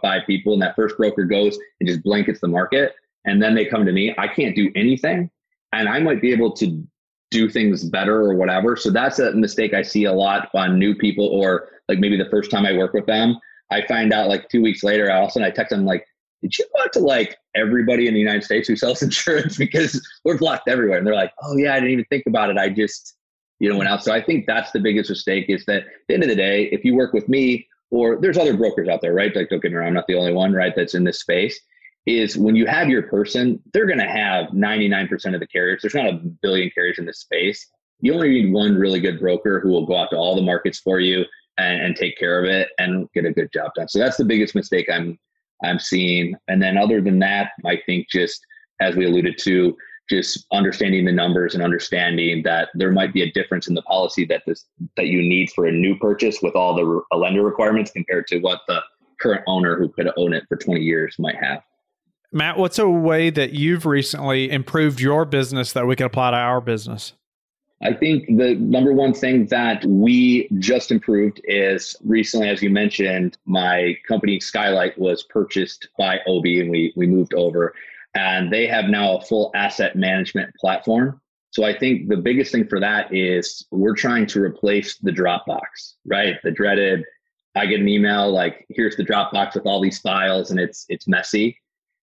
five 0.01 0.23
people 0.27 0.53
and 0.53 0.63
that 0.63 0.77
first 0.77 0.97
broker 0.97 1.25
goes 1.25 1.59
and 1.81 1.89
just 1.89 2.03
blankets 2.05 2.41
the 2.41 2.49
market 2.49 2.93
and 3.25 3.43
then 3.43 3.55
they 3.55 3.65
come 3.65 3.85
to 3.85 3.91
me 3.91 4.15
i 4.17 4.29
can't 4.29 4.55
do 4.55 4.71
anything 4.77 5.29
and 5.73 5.89
i 5.89 5.99
might 5.99 6.21
be 6.21 6.33
able 6.33 6.53
to 6.53 6.87
do 7.33 7.49
things 7.49 7.83
better 7.85 8.21
or 8.21 8.35
whatever. 8.35 8.77
So 8.77 8.91
that's 8.91 9.19
a 9.19 9.33
mistake 9.33 9.75
i 9.75 9.83
see 9.83 10.05
a 10.05 10.13
lot 10.13 10.51
on 10.55 10.79
new 10.79 10.95
people 10.95 11.27
or 11.27 11.69
like 11.89 11.99
maybe 11.99 12.17
the 12.17 12.31
first 12.31 12.51
time 12.51 12.67
i 12.67 12.73
work 12.73 12.93
with 12.93 13.07
them 13.07 13.39
i 13.71 13.85
find 13.87 14.13
out 14.13 14.29
like 14.29 14.49
two 14.49 14.63
weeks 14.63 14.85
later 14.85 15.11
all 15.11 15.25
of 15.25 15.29
a 15.31 15.33
sudden 15.33 15.49
i 15.49 15.51
text 15.51 15.71
them 15.71 15.85
like 15.85 16.07
did 16.43 16.59
you 16.59 16.65
out 16.81 16.93
to 16.93 16.99
like 16.99 17.37
everybody 17.55 18.07
in 18.07 18.15
the 18.15 18.21
united 18.21 18.45
states 18.45 18.69
who 18.69 18.77
sells 18.77 19.03
insurance 19.03 19.57
because 19.57 20.07
we're 20.25 20.39
blocked 20.39 20.69
everywhere 20.69 20.99
and 20.99 21.07
they're 21.07 21.15
like 21.15 21.33
oh 21.43 21.57
yeah 21.57 21.73
i 21.73 21.77
didn't 21.77 21.93
even 21.93 22.05
think 22.07 22.25
about 22.27 22.51
it 22.51 22.59
i 22.59 22.69
just 22.69 23.15
you 23.59 23.69
know 23.69 23.77
went 23.77 23.89
out 23.89 24.03
so 24.03 24.13
i 24.13 24.21
think 24.23 24.47
that's 24.47 24.73
the 24.73 24.81
biggest 24.81 25.09
mistake 25.09 25.47
is 25.49 25.65
that 25.67 25.83
at 25.83 25.87
the 26.09 26.15
end 26.15 26.23
of 26.23 26.29
the 26.29 26.37
day 26.37 26.65
if 26.73 26.85
you 26.85 26.95
work 26.95 27.13
with 27.13 27.29
me 27.29 27.67
or 27.93 28.19
there's 28.19 28.39
other 28.39 28.57
brokers 28.57 28.89
out 28.89 29.03
there, 29.03 29.13
right? 29.13 29.37
Like, 29.37 29.51
don't 29.51 29.63
get 29.63 29.71
me 29.71 29.77
wrong, 29.77 29.89
I'm 29.89 29.95
not 29.95 30.07
the 30.09 30.17
only 30.17 30.33
one, 30.33 30.53
right? 30.53 30.73
That's 30.75 30.95
in 30.95 31.05
this 31.05 31.21
space. 31.21 31.61
Is 32.07 32.37
when 32.37 32.57
you 32.57 32.67
have 32.67 32.89
your 32.89 33.03
person, 33.03 33.63
they're 33.73 33.87
going 33.87 34.01
to 34.01 34.09
have 34.09 34.47
99% 34.47 35.35
of 35.35 35.41
the 35.41 35.47
carriers. 35.47 35.83
There's 35.83 35.95
not 35.95 36.09
a 36.09 36.21
billion 36.43 36.69
carriers 36.75 36.99
in 36.99 37.05
this 37.05 37.21
space. 37.21 37.69
You 38.01 38.15
only 38.15 38.31
need 38.31 38.53
one 38.53 38.75
really 38.75 38.99
good 38.99 39.21
broker 39.21 39.61
who 39.61 39.69
will 39.69 39.87
go 39.87 39.97
out 39.97 40.11
to 40.11 40.17
all 40.17 40.35
the 40.35 40.43
markets 40.43 40.81
for 40.81 40.99
you 40.99 41.25
and, 41.59 41.81
and 41.81 41.95
take 41.95 42.19
care 42.19 42.43
of 42.43 42.51
it 42.51 42.71
and 42.79 43.09
get 43.15 43.25
a 43.25 43.31
good 43.31 43.53
job 43.53 43.71
done. 43.77 43.89
So 43.89 44.01
that's 44.01 44.17
the 44.17 44.25
biggest 44.25 44.57
mistake 44.57 44.89
I'm 44.93 45.17
I'm 45.63 45.79
seeing. 45.79 46.35
And 46.49 46.63
then 46.63 46.77
other 46.77 47.01
than 47.01 47.19
that, 47.21 47.53
I 47.65 47.79
think 47.87 48.09
just 48.11 48.45
as 48.81 48.97
we 48.97 49.07
alluded 49.07 49.39
to, 49.39 49.77
just 50.11 50.47
understanding 50.53 51.05
the 51.05 51.13
numbers 51.13 51.55
and 51.55 51.63
understanding 51.63 52.43
that 52.43 52.69
there 52.75 52.91
might 52.91 53.15
be 53.15 53.23
a 53.23 53.33
difference 53.33 53.69
in 53.69 53.75
the 53.75 53.83
policy 53.83 54.25
that 54.27 54.43
this 54.47 54.67
that 54.97 55.07
you 55.07 55.23
need 55.23 55.51
for 55.51 55.67
a 55.67 55.73
new 55.73 55.97
purchase 55.99 56.39
with 56.43 56.55
all 56.57 56.75
the 56.75 57.03
uh, 57.13 57.17
lender 57.17 57.43
requirements 57.43 57.91
compared 57.91 58.27
to 58.27 58.39
what 58.41 58.61
the 58.69 58.81
current 59.21 59.43
owner 59.47 59.79
who 59.79 59.89
could 59.89 60.11
own 60.17 60.33
it 60.33 60.45
for 60.49 60.57
20 60.57 60.81
years 60.81 61.15
might 61.19 61.37
have. 61.37 61.63
Matt, 62.33 62.59
what's 62.59 62.79
a 62.79 62.89
way 62.89 63.31
that 63.31 63.53
you've 63.53 63.87
recently 63.87 64.51
improved 64.51 65.01
your 65.01 65.25
business 65.25 65.73
that 65.73 65.87
we 65.87 65.95
can 65.97 66.07
apply 66.07 66.33
to 66.33 66.37
our 66.37 66.61
business? 66.61 67.13
I 67.83 67.93
think 67.93 68.27
the 68.27 68.55
number 68.55 68.93
one 68.93 69.13
thing 69.13 69.47
that 69.47 69.85
we 69.85 70.49
just 70.59 70.93
improved 70.93 71.41
is 71.45 71.97
recently, 72.05 72.49
as 72.49 72.63
you 72.63 72.71
mentioned, 72.71 73.39
my 73.45 73.97
company 74.07 74.39
Skylight 74.39 74.97
was 74.99 75.25
purchased 75.25 75.89
by 75.99 76.21
Obie 76.29 76.61
and 76.61 76.71
we, 76.71 76.93
we 76.97 77.07
moved 77.07 77.35
over 77.35 77.75
and 78.15 78.53
they 78.53 78.67
have 78.67 78.85
now 78.85 79.17
a 79.17 79.21
full 79.21 79.51
asset 79.55 79.97
management 79.97 80.55
platform. 80.57 81.21
So 81.51 81.65
I 81.65 81.77
think 81.77 82.09
the 82.09 82.17
biggest 82.17 82.53
thing 82.53 82.69
for 82.69 82.79
that 82.79 83.13
is 83.13 83.67
we're 83.73 83.97
trying 83.97 84.27
to 84.27 84.41
replace 84.41 84.99
the 84.99 85.11
Dropbox, 85.11 85.95
right? 86.07 86.37
The 86.43 86.53
dreaded 86.53 87.05
I 87.55 87.67
get 87.67 87.81
an 87.81 87.89
email 87.89 88.33
like 88.33 88.65
here's 88.71 88.97
the 88.97 89.05
Dropbox 89.05 89.55
with 89.55 89.67
all 89.67 89.81
these 89.81 89.99
files 89.99 90.51
and 90.51 90.59
it's 90.59 90.87
it's 90.89 91.09
messy. 91.09 91.59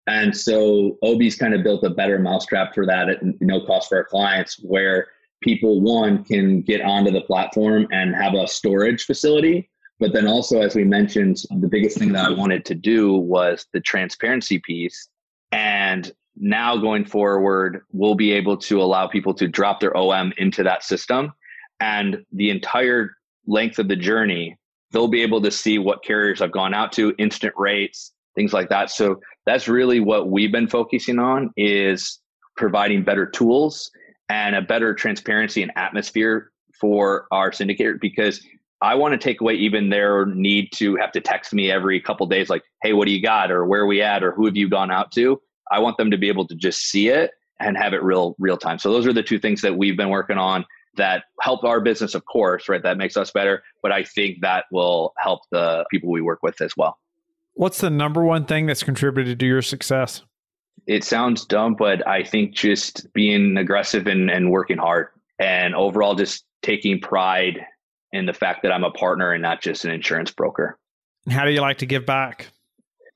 And 0.08 0.36
so 0.36 0.98
Obie's 1.04 1.36
kind 1.36 1.54
of 1.54 1.64
built 1.64 1.84
a 1.84 1.90
better 1.90 2.20
mousetrap 2.20 2.76
for 2.76 2.86
that 2.86 3.10
at 3.10 3.20
no 3.42 3.66
cost 3.66 3.90
for 3.90 3.98
our 3.98 4.04
clients 4.04 4.60
where 4.62 5.08
people 5.42 5.82
one 5.82 6.24
can 6.24 6.62
get 6.62 6.82
onto 6.82 7.12
the 7.12 7.22
platform 7.22 7.88
and 7.92 8.16
have 8.16 8.34
a 8.34 8.48
storage 8.48 9.06
facility. 9.06 9.70
But 10.00 10.14
then 10.14 10.28
also 10.28 10.62
as 10.62 10.76
we 10.76 10.84
mentioned 10.84 11.44
the 11.50 11.68
biggest 11.68 11.98
thing 11.98 12.14
that 12.14 12.26
i 12.26 12.32
wanted 12.32 12.66
to 12.66 12.76
do 12.76 13.14
was 13.14 13.66
the 13.74 13.82
transparency 13.82 14.60
piece. 14.60 15.10
And 15.52 16.12
now 16.38 16.78
going 16.78 17.06
forward, 17.06 17.82
we'll 17.92 18.16
be 18.16 18.32
able 18.32 18.58
to 18.58 18.82
allow 18.82 19.08
people 19.08 19.34
to 19.36 19.48
drop 19.48 19.80
their 19.80 19.96
OM 19.96 20.34
into 20.38 20.64
that 20.64 20.84
system. 20.84 21.34
And 21.80 22.24
the 22.32 22.50
entire 22.50 23.12
length 23.46 23.80
of 23.80 23.88
the 23.88 23.96
journey, 23.96 24.58
they'll 24.92 25.08
be 25.08 25.22
able 25.22 25.42
to 25.42 25.52
see 25.52 25.80
what 25.80 26.04
carriers 26.04 26.42
I've 26.42 26.52
gone 26.52 26.74
out 26.74 26.92
to, 26.94 27.14
instant 27.18 27.54
rates, 27.58 28.14
things 28.36 28.54
like 28.54 28.70
that. 28.70 28.90
So 28.90 29.20
that's 29.46 29.68
really 29.68 30.00
what 30.00 30.30
we've 30.30 30.52
been 30.52 30.68
focusing 30.68 31.20
on 31.20 31.52
is 31.58 32.20
providing 32.56 33.04
better 33.04 33.26
tools 33.26 33.90
and 34.30 34.56
a 34.56 34.62
better 34.62 34.94
transparency 34.94 35.64
and 35.64 35.72
atmosphere 35.76 36.52
for 36.80 37.28
our 37.32 37.52
syndicator 37.52 38.00
because 38.00 38.46
I 38.82 38.96
want 38.96 39.12
to 39.12 39.18
take 39.18 39.42
away 39.42 39.56
even 39.56 39.90
their 39.90 40.26
need 40.26 40.72
to 40.76 40.96
have 40.96 41.12
to 41.12 41.22
text 41.22 41.54
me 41.54 41.70
every 41.70 42.00
couple 42.00 42.26
days, 42.28 42.50
like, 42.50 42.64
hey, 42.82 42.94
what 42.94 43.06
do 43.06 43.12
you 43.12 43.22
got? 43.22 43.52
Or 43.52 43.66
where 43.66 43.82
are 43.82 43.88
we 43.88 44.02
at? 44.02 44.24
Or 44.24 44.32
who 44.32 44.46
have 44.46 44.56
you 44.56 44.70
gone 44.70 44.90
out 44.90 45.12
to? 45.14 45.42
I 45.72 45.80
want 45.80 45.98
them 45.98 46.12
to 46.12 46.18
be 46.18 46.30
able 46.30 46.48
to 46.48 46.56
just 46.56 46.84
see 46.84 47.10
it 47.10 47.32
and 47.60 47.76
have 47.78 47.94
it 47.94 48.02
real 48.02 48.36
real 48.40 48.58
time. 48.58 48.80
So 48.80 48.92
those 48.92 49.06
are 49.06 49.14
the 49.14 49.24
two 49.24 49.38
things 49.38 49.62
that 49.62 49.78
we've 49.78 49.98
been 49.98 50.10
working 50.10 50.38
on 50.38 50.66
that 50.96 51.26
help 51.42 51.64
our 51.64 51.82
business, 51.82 52.16
of 52.16 52.26
course, 52.26 52.70
right? 52.70 52.82
That 52.82 52.98
makes 52.98 53.18
us 53.18 53.32
better. 53.32 53.64
But 53.82 53.92
I 53.92 54.04
think 54.04 54.42
that 54.42 54.66
will 54.72 55.14
help 55.18 55.42
the 55.52 55.86
people 55.92 56.10
we 56.10 56.22
work 56.22 56.40
with 56.42 56.62
as 56.62 56.76
well. 56.78 56.98
What's 57.54 57.82
the 57.82 57.90
number 57.90 58.24
one 58.24 58.46
thing 58.46 58.66
that's 58.66 58.84
contributed 58.84 59.40
to 59.42 59.46
your 59.46 59.62
success? 59.62 60.24
It 60.88 61.04
sounds 61.04 61.46
dumb, 61.46 61.76
but 61.76 62.08
I 62.08 62.24
think 62.24 62.54
just 62.54 63.12
being 63.14 63.58
aggressive 63.58 64.08
and, 64.08 64.30
and 64.30 64.52
working 64.52 64.78
hard 64.78 65.08
and 65.40 65.76
overall 65.76 66.16
just 66.16 66.46
taking 66.62 67.00
pride 67.00 67.66
in 68.12 68.26
the 68.26 68.34
fact 68.34 68.64
that 68.64 68.72
I'm 68.72 68.84
a 68.84 68.92
partner 68.92 69.32
and 69.32 69.42
not 69.42 69.62
just 69.62 69.86
an 69.86 69.92
insurance 69.92 70.32
broker. 70.32 70.78
How 71.30 71.46
do 71.46 71.52
you 71.52 71.62
like 71.62 71.78
to 71.80 71.86
give 71.86 72.06
back? 72.06 72.48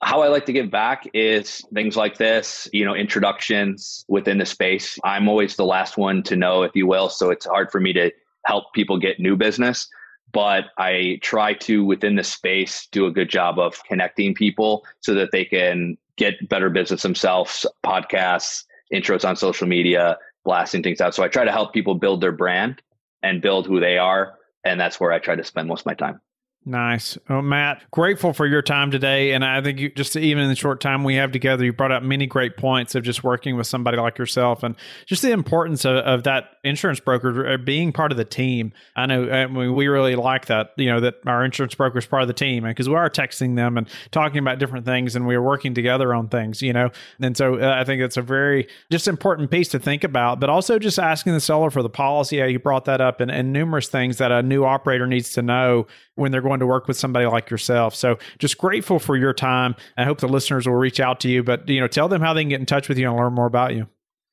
How 0.01 0.21
I 0.21 0.27
like 0.27 0.45
to 0.47 0.53
give 0.53 0.69
back 0.69 1.07
is 1.13 1.63
things 1.73 1.95
like 1.95 2.17
this, 2.17 2.67
you 2.73 2.83
know, 2.83 2.93
introductions 2.93 4.05
within 4.09 4.37
the 4.37 4.45
space. 4.45 4.99
I'm 5.03 5.29
always 5.29 5.55
the 5.55 5.65
last 5.65 5.97
one 5.97 6.23
to 6.23 6.35
know, 6.35 6.63
if 6.63 6.75
you 6.75 6.85
will. 6.85 7.09
So 7.09 7.29
it's 7.29 7.45
hard 7.45 7.71
for 7.71 7.79
me 7.79 7.93
to 7.93 8.11
help 8.45 8.65
people 8.73 8.97
get 8.97 9.19
new 9.19 9.35
business. 9.37 9.87
But 10.33 10.65
I 10.77 11.19
try 11.21 11.53
to, 11.53 11.85
within 11.85 12.15
the 12.15 12.23
space, 12.23 12.87
do 12.91 13.05
a 13.05 13.11
good 13.11 13.29
job 13.29 13.59
of 13.59 13.81
connecting 13.85 14.33
people 14.33 14.83
so 14.99 15.13
that 15.13 15.31
they 15.31 15.45
can 15.45 15.97
get 16.17 16.47
better 16.49 16.69
business 16.69 17.01
themselves, 17.01 17.65
podcasts, 17.85 18.63
intros 18.93 19.27
on 19.27 19.35
social 19.35 19.67
media, 19.67 20.17
blasting 20.45 20.83
things 20.83 21.01
out. 21.01 21.15
So 21.15 21.23
I 21.23 21.27
try 21.27 21.45
to 21.45 21.51
help 21.51 21.73
people 21.73 21.95
build 21.95 22.21
their 22.21 22.31
brand 22.31 22.81
and 23.21 23.41
build 23.41 23.65
who 23.65 23.79
they 23.79 23.97
are. 23.97 24.35
And 24.63 24.79
that's 24.79 24.99
where 24.99 25.11
I 25.11 25.19
try 25.19 25.35
to 25.35 25.43
spend 25.43 25.67
most 25.67 25.81
of 25.81 25.85
my 25.85 25.95
time. 25.95 26.21
Nice. 26.65 27.17
Well, 27.27 27.41
Matt, 27.41 27.83
grateful 27.91 28.31
for 28.31 28.45
your 28.45 28.61
time 28.61 28.89
today. 28.89 29.33
And 29.33 29.43
I 29.43 29.61
think 29.61 29.79
you, 29.79 29.89
just 29.89 30.15
even 30.15 30.43
in 30.43 30.49
the 30.49 30.55
short 30.55 30.79
time 30.79 31.03
we 31.03 31.15
have 31.15 31.33
together, 31.33 31.65
you 31.65 31.73
brought 31.73 31.91
up 31.91 32.03
many 32.03 32.25
great 32.25 32.55
points 32.55 32.95
of 32.95 33.03
just 33.03 33.21
working 33.21 33.57
with 33.57 33.67
somebody 33.67 33.97
like 33.97 34.17
yourself 34.17 34.63
and 34.63 34.75
just 35.05 35.21
the 35.23 35.31
importance 35.31 35.83
of, 35.83 35.97
of 35.97 36.23
that 36.23 36.55
insurance 36.63 37.01
broker 37.01 37.53
uh, 37.53 37.57
being 37.57 37.91
part 37.91 38.13
of 38.13 38.17
the 38.17 38.23
team. 38.23 38.71
I 38.95 39.07
know 39.07 39.29
I 39.29 39.47
mean, 39.47 39.75
we 39.75 39.89
really 39.89 40.15
like 40.15 40.45
that, 40.45 40.71
you 40.77 40.85
know, 40.85 41.01
that 41.01 41.15
our 41.25 41.43
insurance 41.43 41.75
broker 41.75 41.97
is 41.97 42.05
part 42.05 42.21
of 42.21 42.29
the 42.29 42.33
team 42.33 42.63
because 42.63 42.87
we 42.87 42.95
are 42.95 43.09
texting 43.09 43.57
them 43.57 43.77
and 43.77 43.89
talking 44.11 44.37
about 44.37 44.57
different 44.57 44.85
things 44.85 45.17
and 45.17 45.27
we 45.27 45.35
are 45.35 45.41
working 45.41 45.73
together 45.73 46.13
on 46.13 46.29
things, 46.29 46.61
you 46.61 46.71
know. 46.71 46.91
And 47.19 47.35
so 47.35 47.59
uh, 47.59 47.75
I 47.77 47.83
think 47.83 48.01
it's 48.01 48.15
a 48.15 48.21
very 48.21 48.69
just 48.89 49.09
important 49.09 49.51
piece 49.51 49.67
to 49.69 49.79
think 49.79 50.05
about, 50.05 50.39
but 50.39 50.49
also 50.49 50.79
just 50.79 50.97
asking 50.97 51.33
the 51.33 51.41
seller 51.41 51.69
for 51.69 51.83
the 51.83 51.89
policy. 51.89 52.37
You 52.37 52.59
brought 52.59 52.85
that 52.85 53.01
up 53.01 53.19
and, 53.19 53.29
and 53.29 53.51
numerous 53.51 53.89
things 53.89 54.17
that 54.19 54.31
a 54.31 54.41
new 54.41 54.63
operator 54.63 55.07
needs 55.07 55.33
to 55.33 55.41
know 55.41 55.87
when 56.15 56.31
they're 56.31 56.41
going 56.41 56.59
to 56.59 56.67
work 56.67 56.87
with 56.87 56.97
somebody 56.97 57.25
like 57.25 57.49
yourself. 57.49 57.95
So 57.95 58.17
just 58.39 58.57
grateful 58.57 58.99
for 58.99 59.17
your 59.17 59.33
time. 59.33 59.75
I 59.97 60.03
hope 60.03 60.19
the 60.19 60.27
listeners 60.27 60.67
will 60.67 60.75
reach 60.75 60.99
out 60.99 61.19
to 61.21 61.29
you, 61.29 61.43
but 61.43 61.67
you 61.67 61.79
know, 61.79 61.87
tell 61.87 62.07
them 62.07 62.21
how 62.21 62.33
they 62.33 62.41
can 62.41 62.49
get 62.49 62.59
in 62.59 62.65
touch 62.65 62.87
with 62.89 62.97
you 62.97 63.07
and 63.07 63.17
learn 63.17 63.33
more 63.33 63.47
about 63.47 63.75
you. 63.75 63.87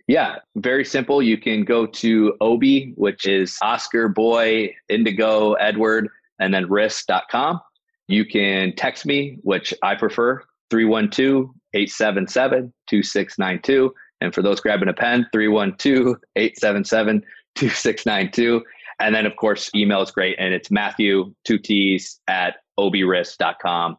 Yeah, 0.06 0.38
very 0.56 0.84
simple. 0.84 1.22
You 1.22 1.38
can 1.38 1.62
go 1.62 1.86
to 1.86 2.34
Obie, 2.40 2.92
which 2.96 3.26
is 3.26 3.56
Oscar 3.62 4.08
Boy 4.08 4.74
Indigo 4.88 5.52
Edward, 5.54 6.08
and 6.40 6.52
then 6.52 6.68
risk.com. 6.68 7.60
You 8.08 8.24
can 8.24 8.74
text 8.74 9.06
me, 9.06 9.38
which 9.42 9.72
I 9.84 9.94
prefer, 9.94 10.42
312 10.70 11.50
877 11.74 12.72
2692. 12.88 13.94
And 14.20 14.34
for 14.34 14.42
those 14.42 14.60
grabbing 14.60 14.88
a 14.88 14.92
pen, 14.92 15.26
312 15.32 16.16
877 16.34 17.22
2692. 17.54 18.62
And 19.00 19.14
then, 19.14 19.26
of 19.26 19.36
course, 19.36 19.70
email 19.74 20.02
is 20.02 20.10
great. 20.10 20.36
And 20.38 20.52
it's 20.52 20.70
Matthew, 20.70 21.34
two 21.44 21.58
T's, 21.58 22.20
at 22.28 22.56
obrisk.com. 22.78 23.96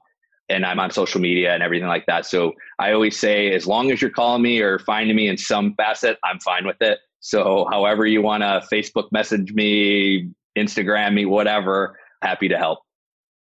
And 0.49 0.65
I'm 0.65 0.79
on 0.79 0.91
social 0.91 1.21
media 1.21 1.53
and 1.53 1.63
everything 1.63 1.87
like 1.87 2.05
that. 2.07 2.25
So 2.25 2.53
I 2.77 2.91
always 2.91 3.17
say, 3.17 3.51
as 3.53 3.65
long 3.65 3.91
as 3.91 4.01
you're 4.01 4.11
calling 4.11 4.41
me 4.41 4.59
or 4.59 4.79
finding 4.79 5.15
me 5.15 5.27
in 5.27 5.37
some 5.37 5.73
facet, 5.75 6.17
I'm 6.23 6.39
fine 6.39 6.67
with 6.67 6.81
it. 6.81 6.99
So, 7.23 7.67
however 7.69 8.05
you 8.05 8.21
want 8.21 8.41
to 8.41 8.63
Facebook 8.71 9.11
message 9.11 9.53
me, 9.53 10.31
Instagram 10.57 11.13
me, 11.13 11.25
whatever, 11.25 11.97
happy 12.21 12.47
to 12.47 12.57
help. 12.57 12.79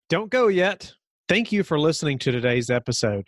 Don't 0.10 0.30
go 0.30 0.48
yet. 0.48 0.94
Thank 1.28 1.52
you 1.52 1.64
for 1.64 1.78
listening 1.78 2.18
to 2.20 2.32
today's 2.32 2.70
episode. 2.70 3.28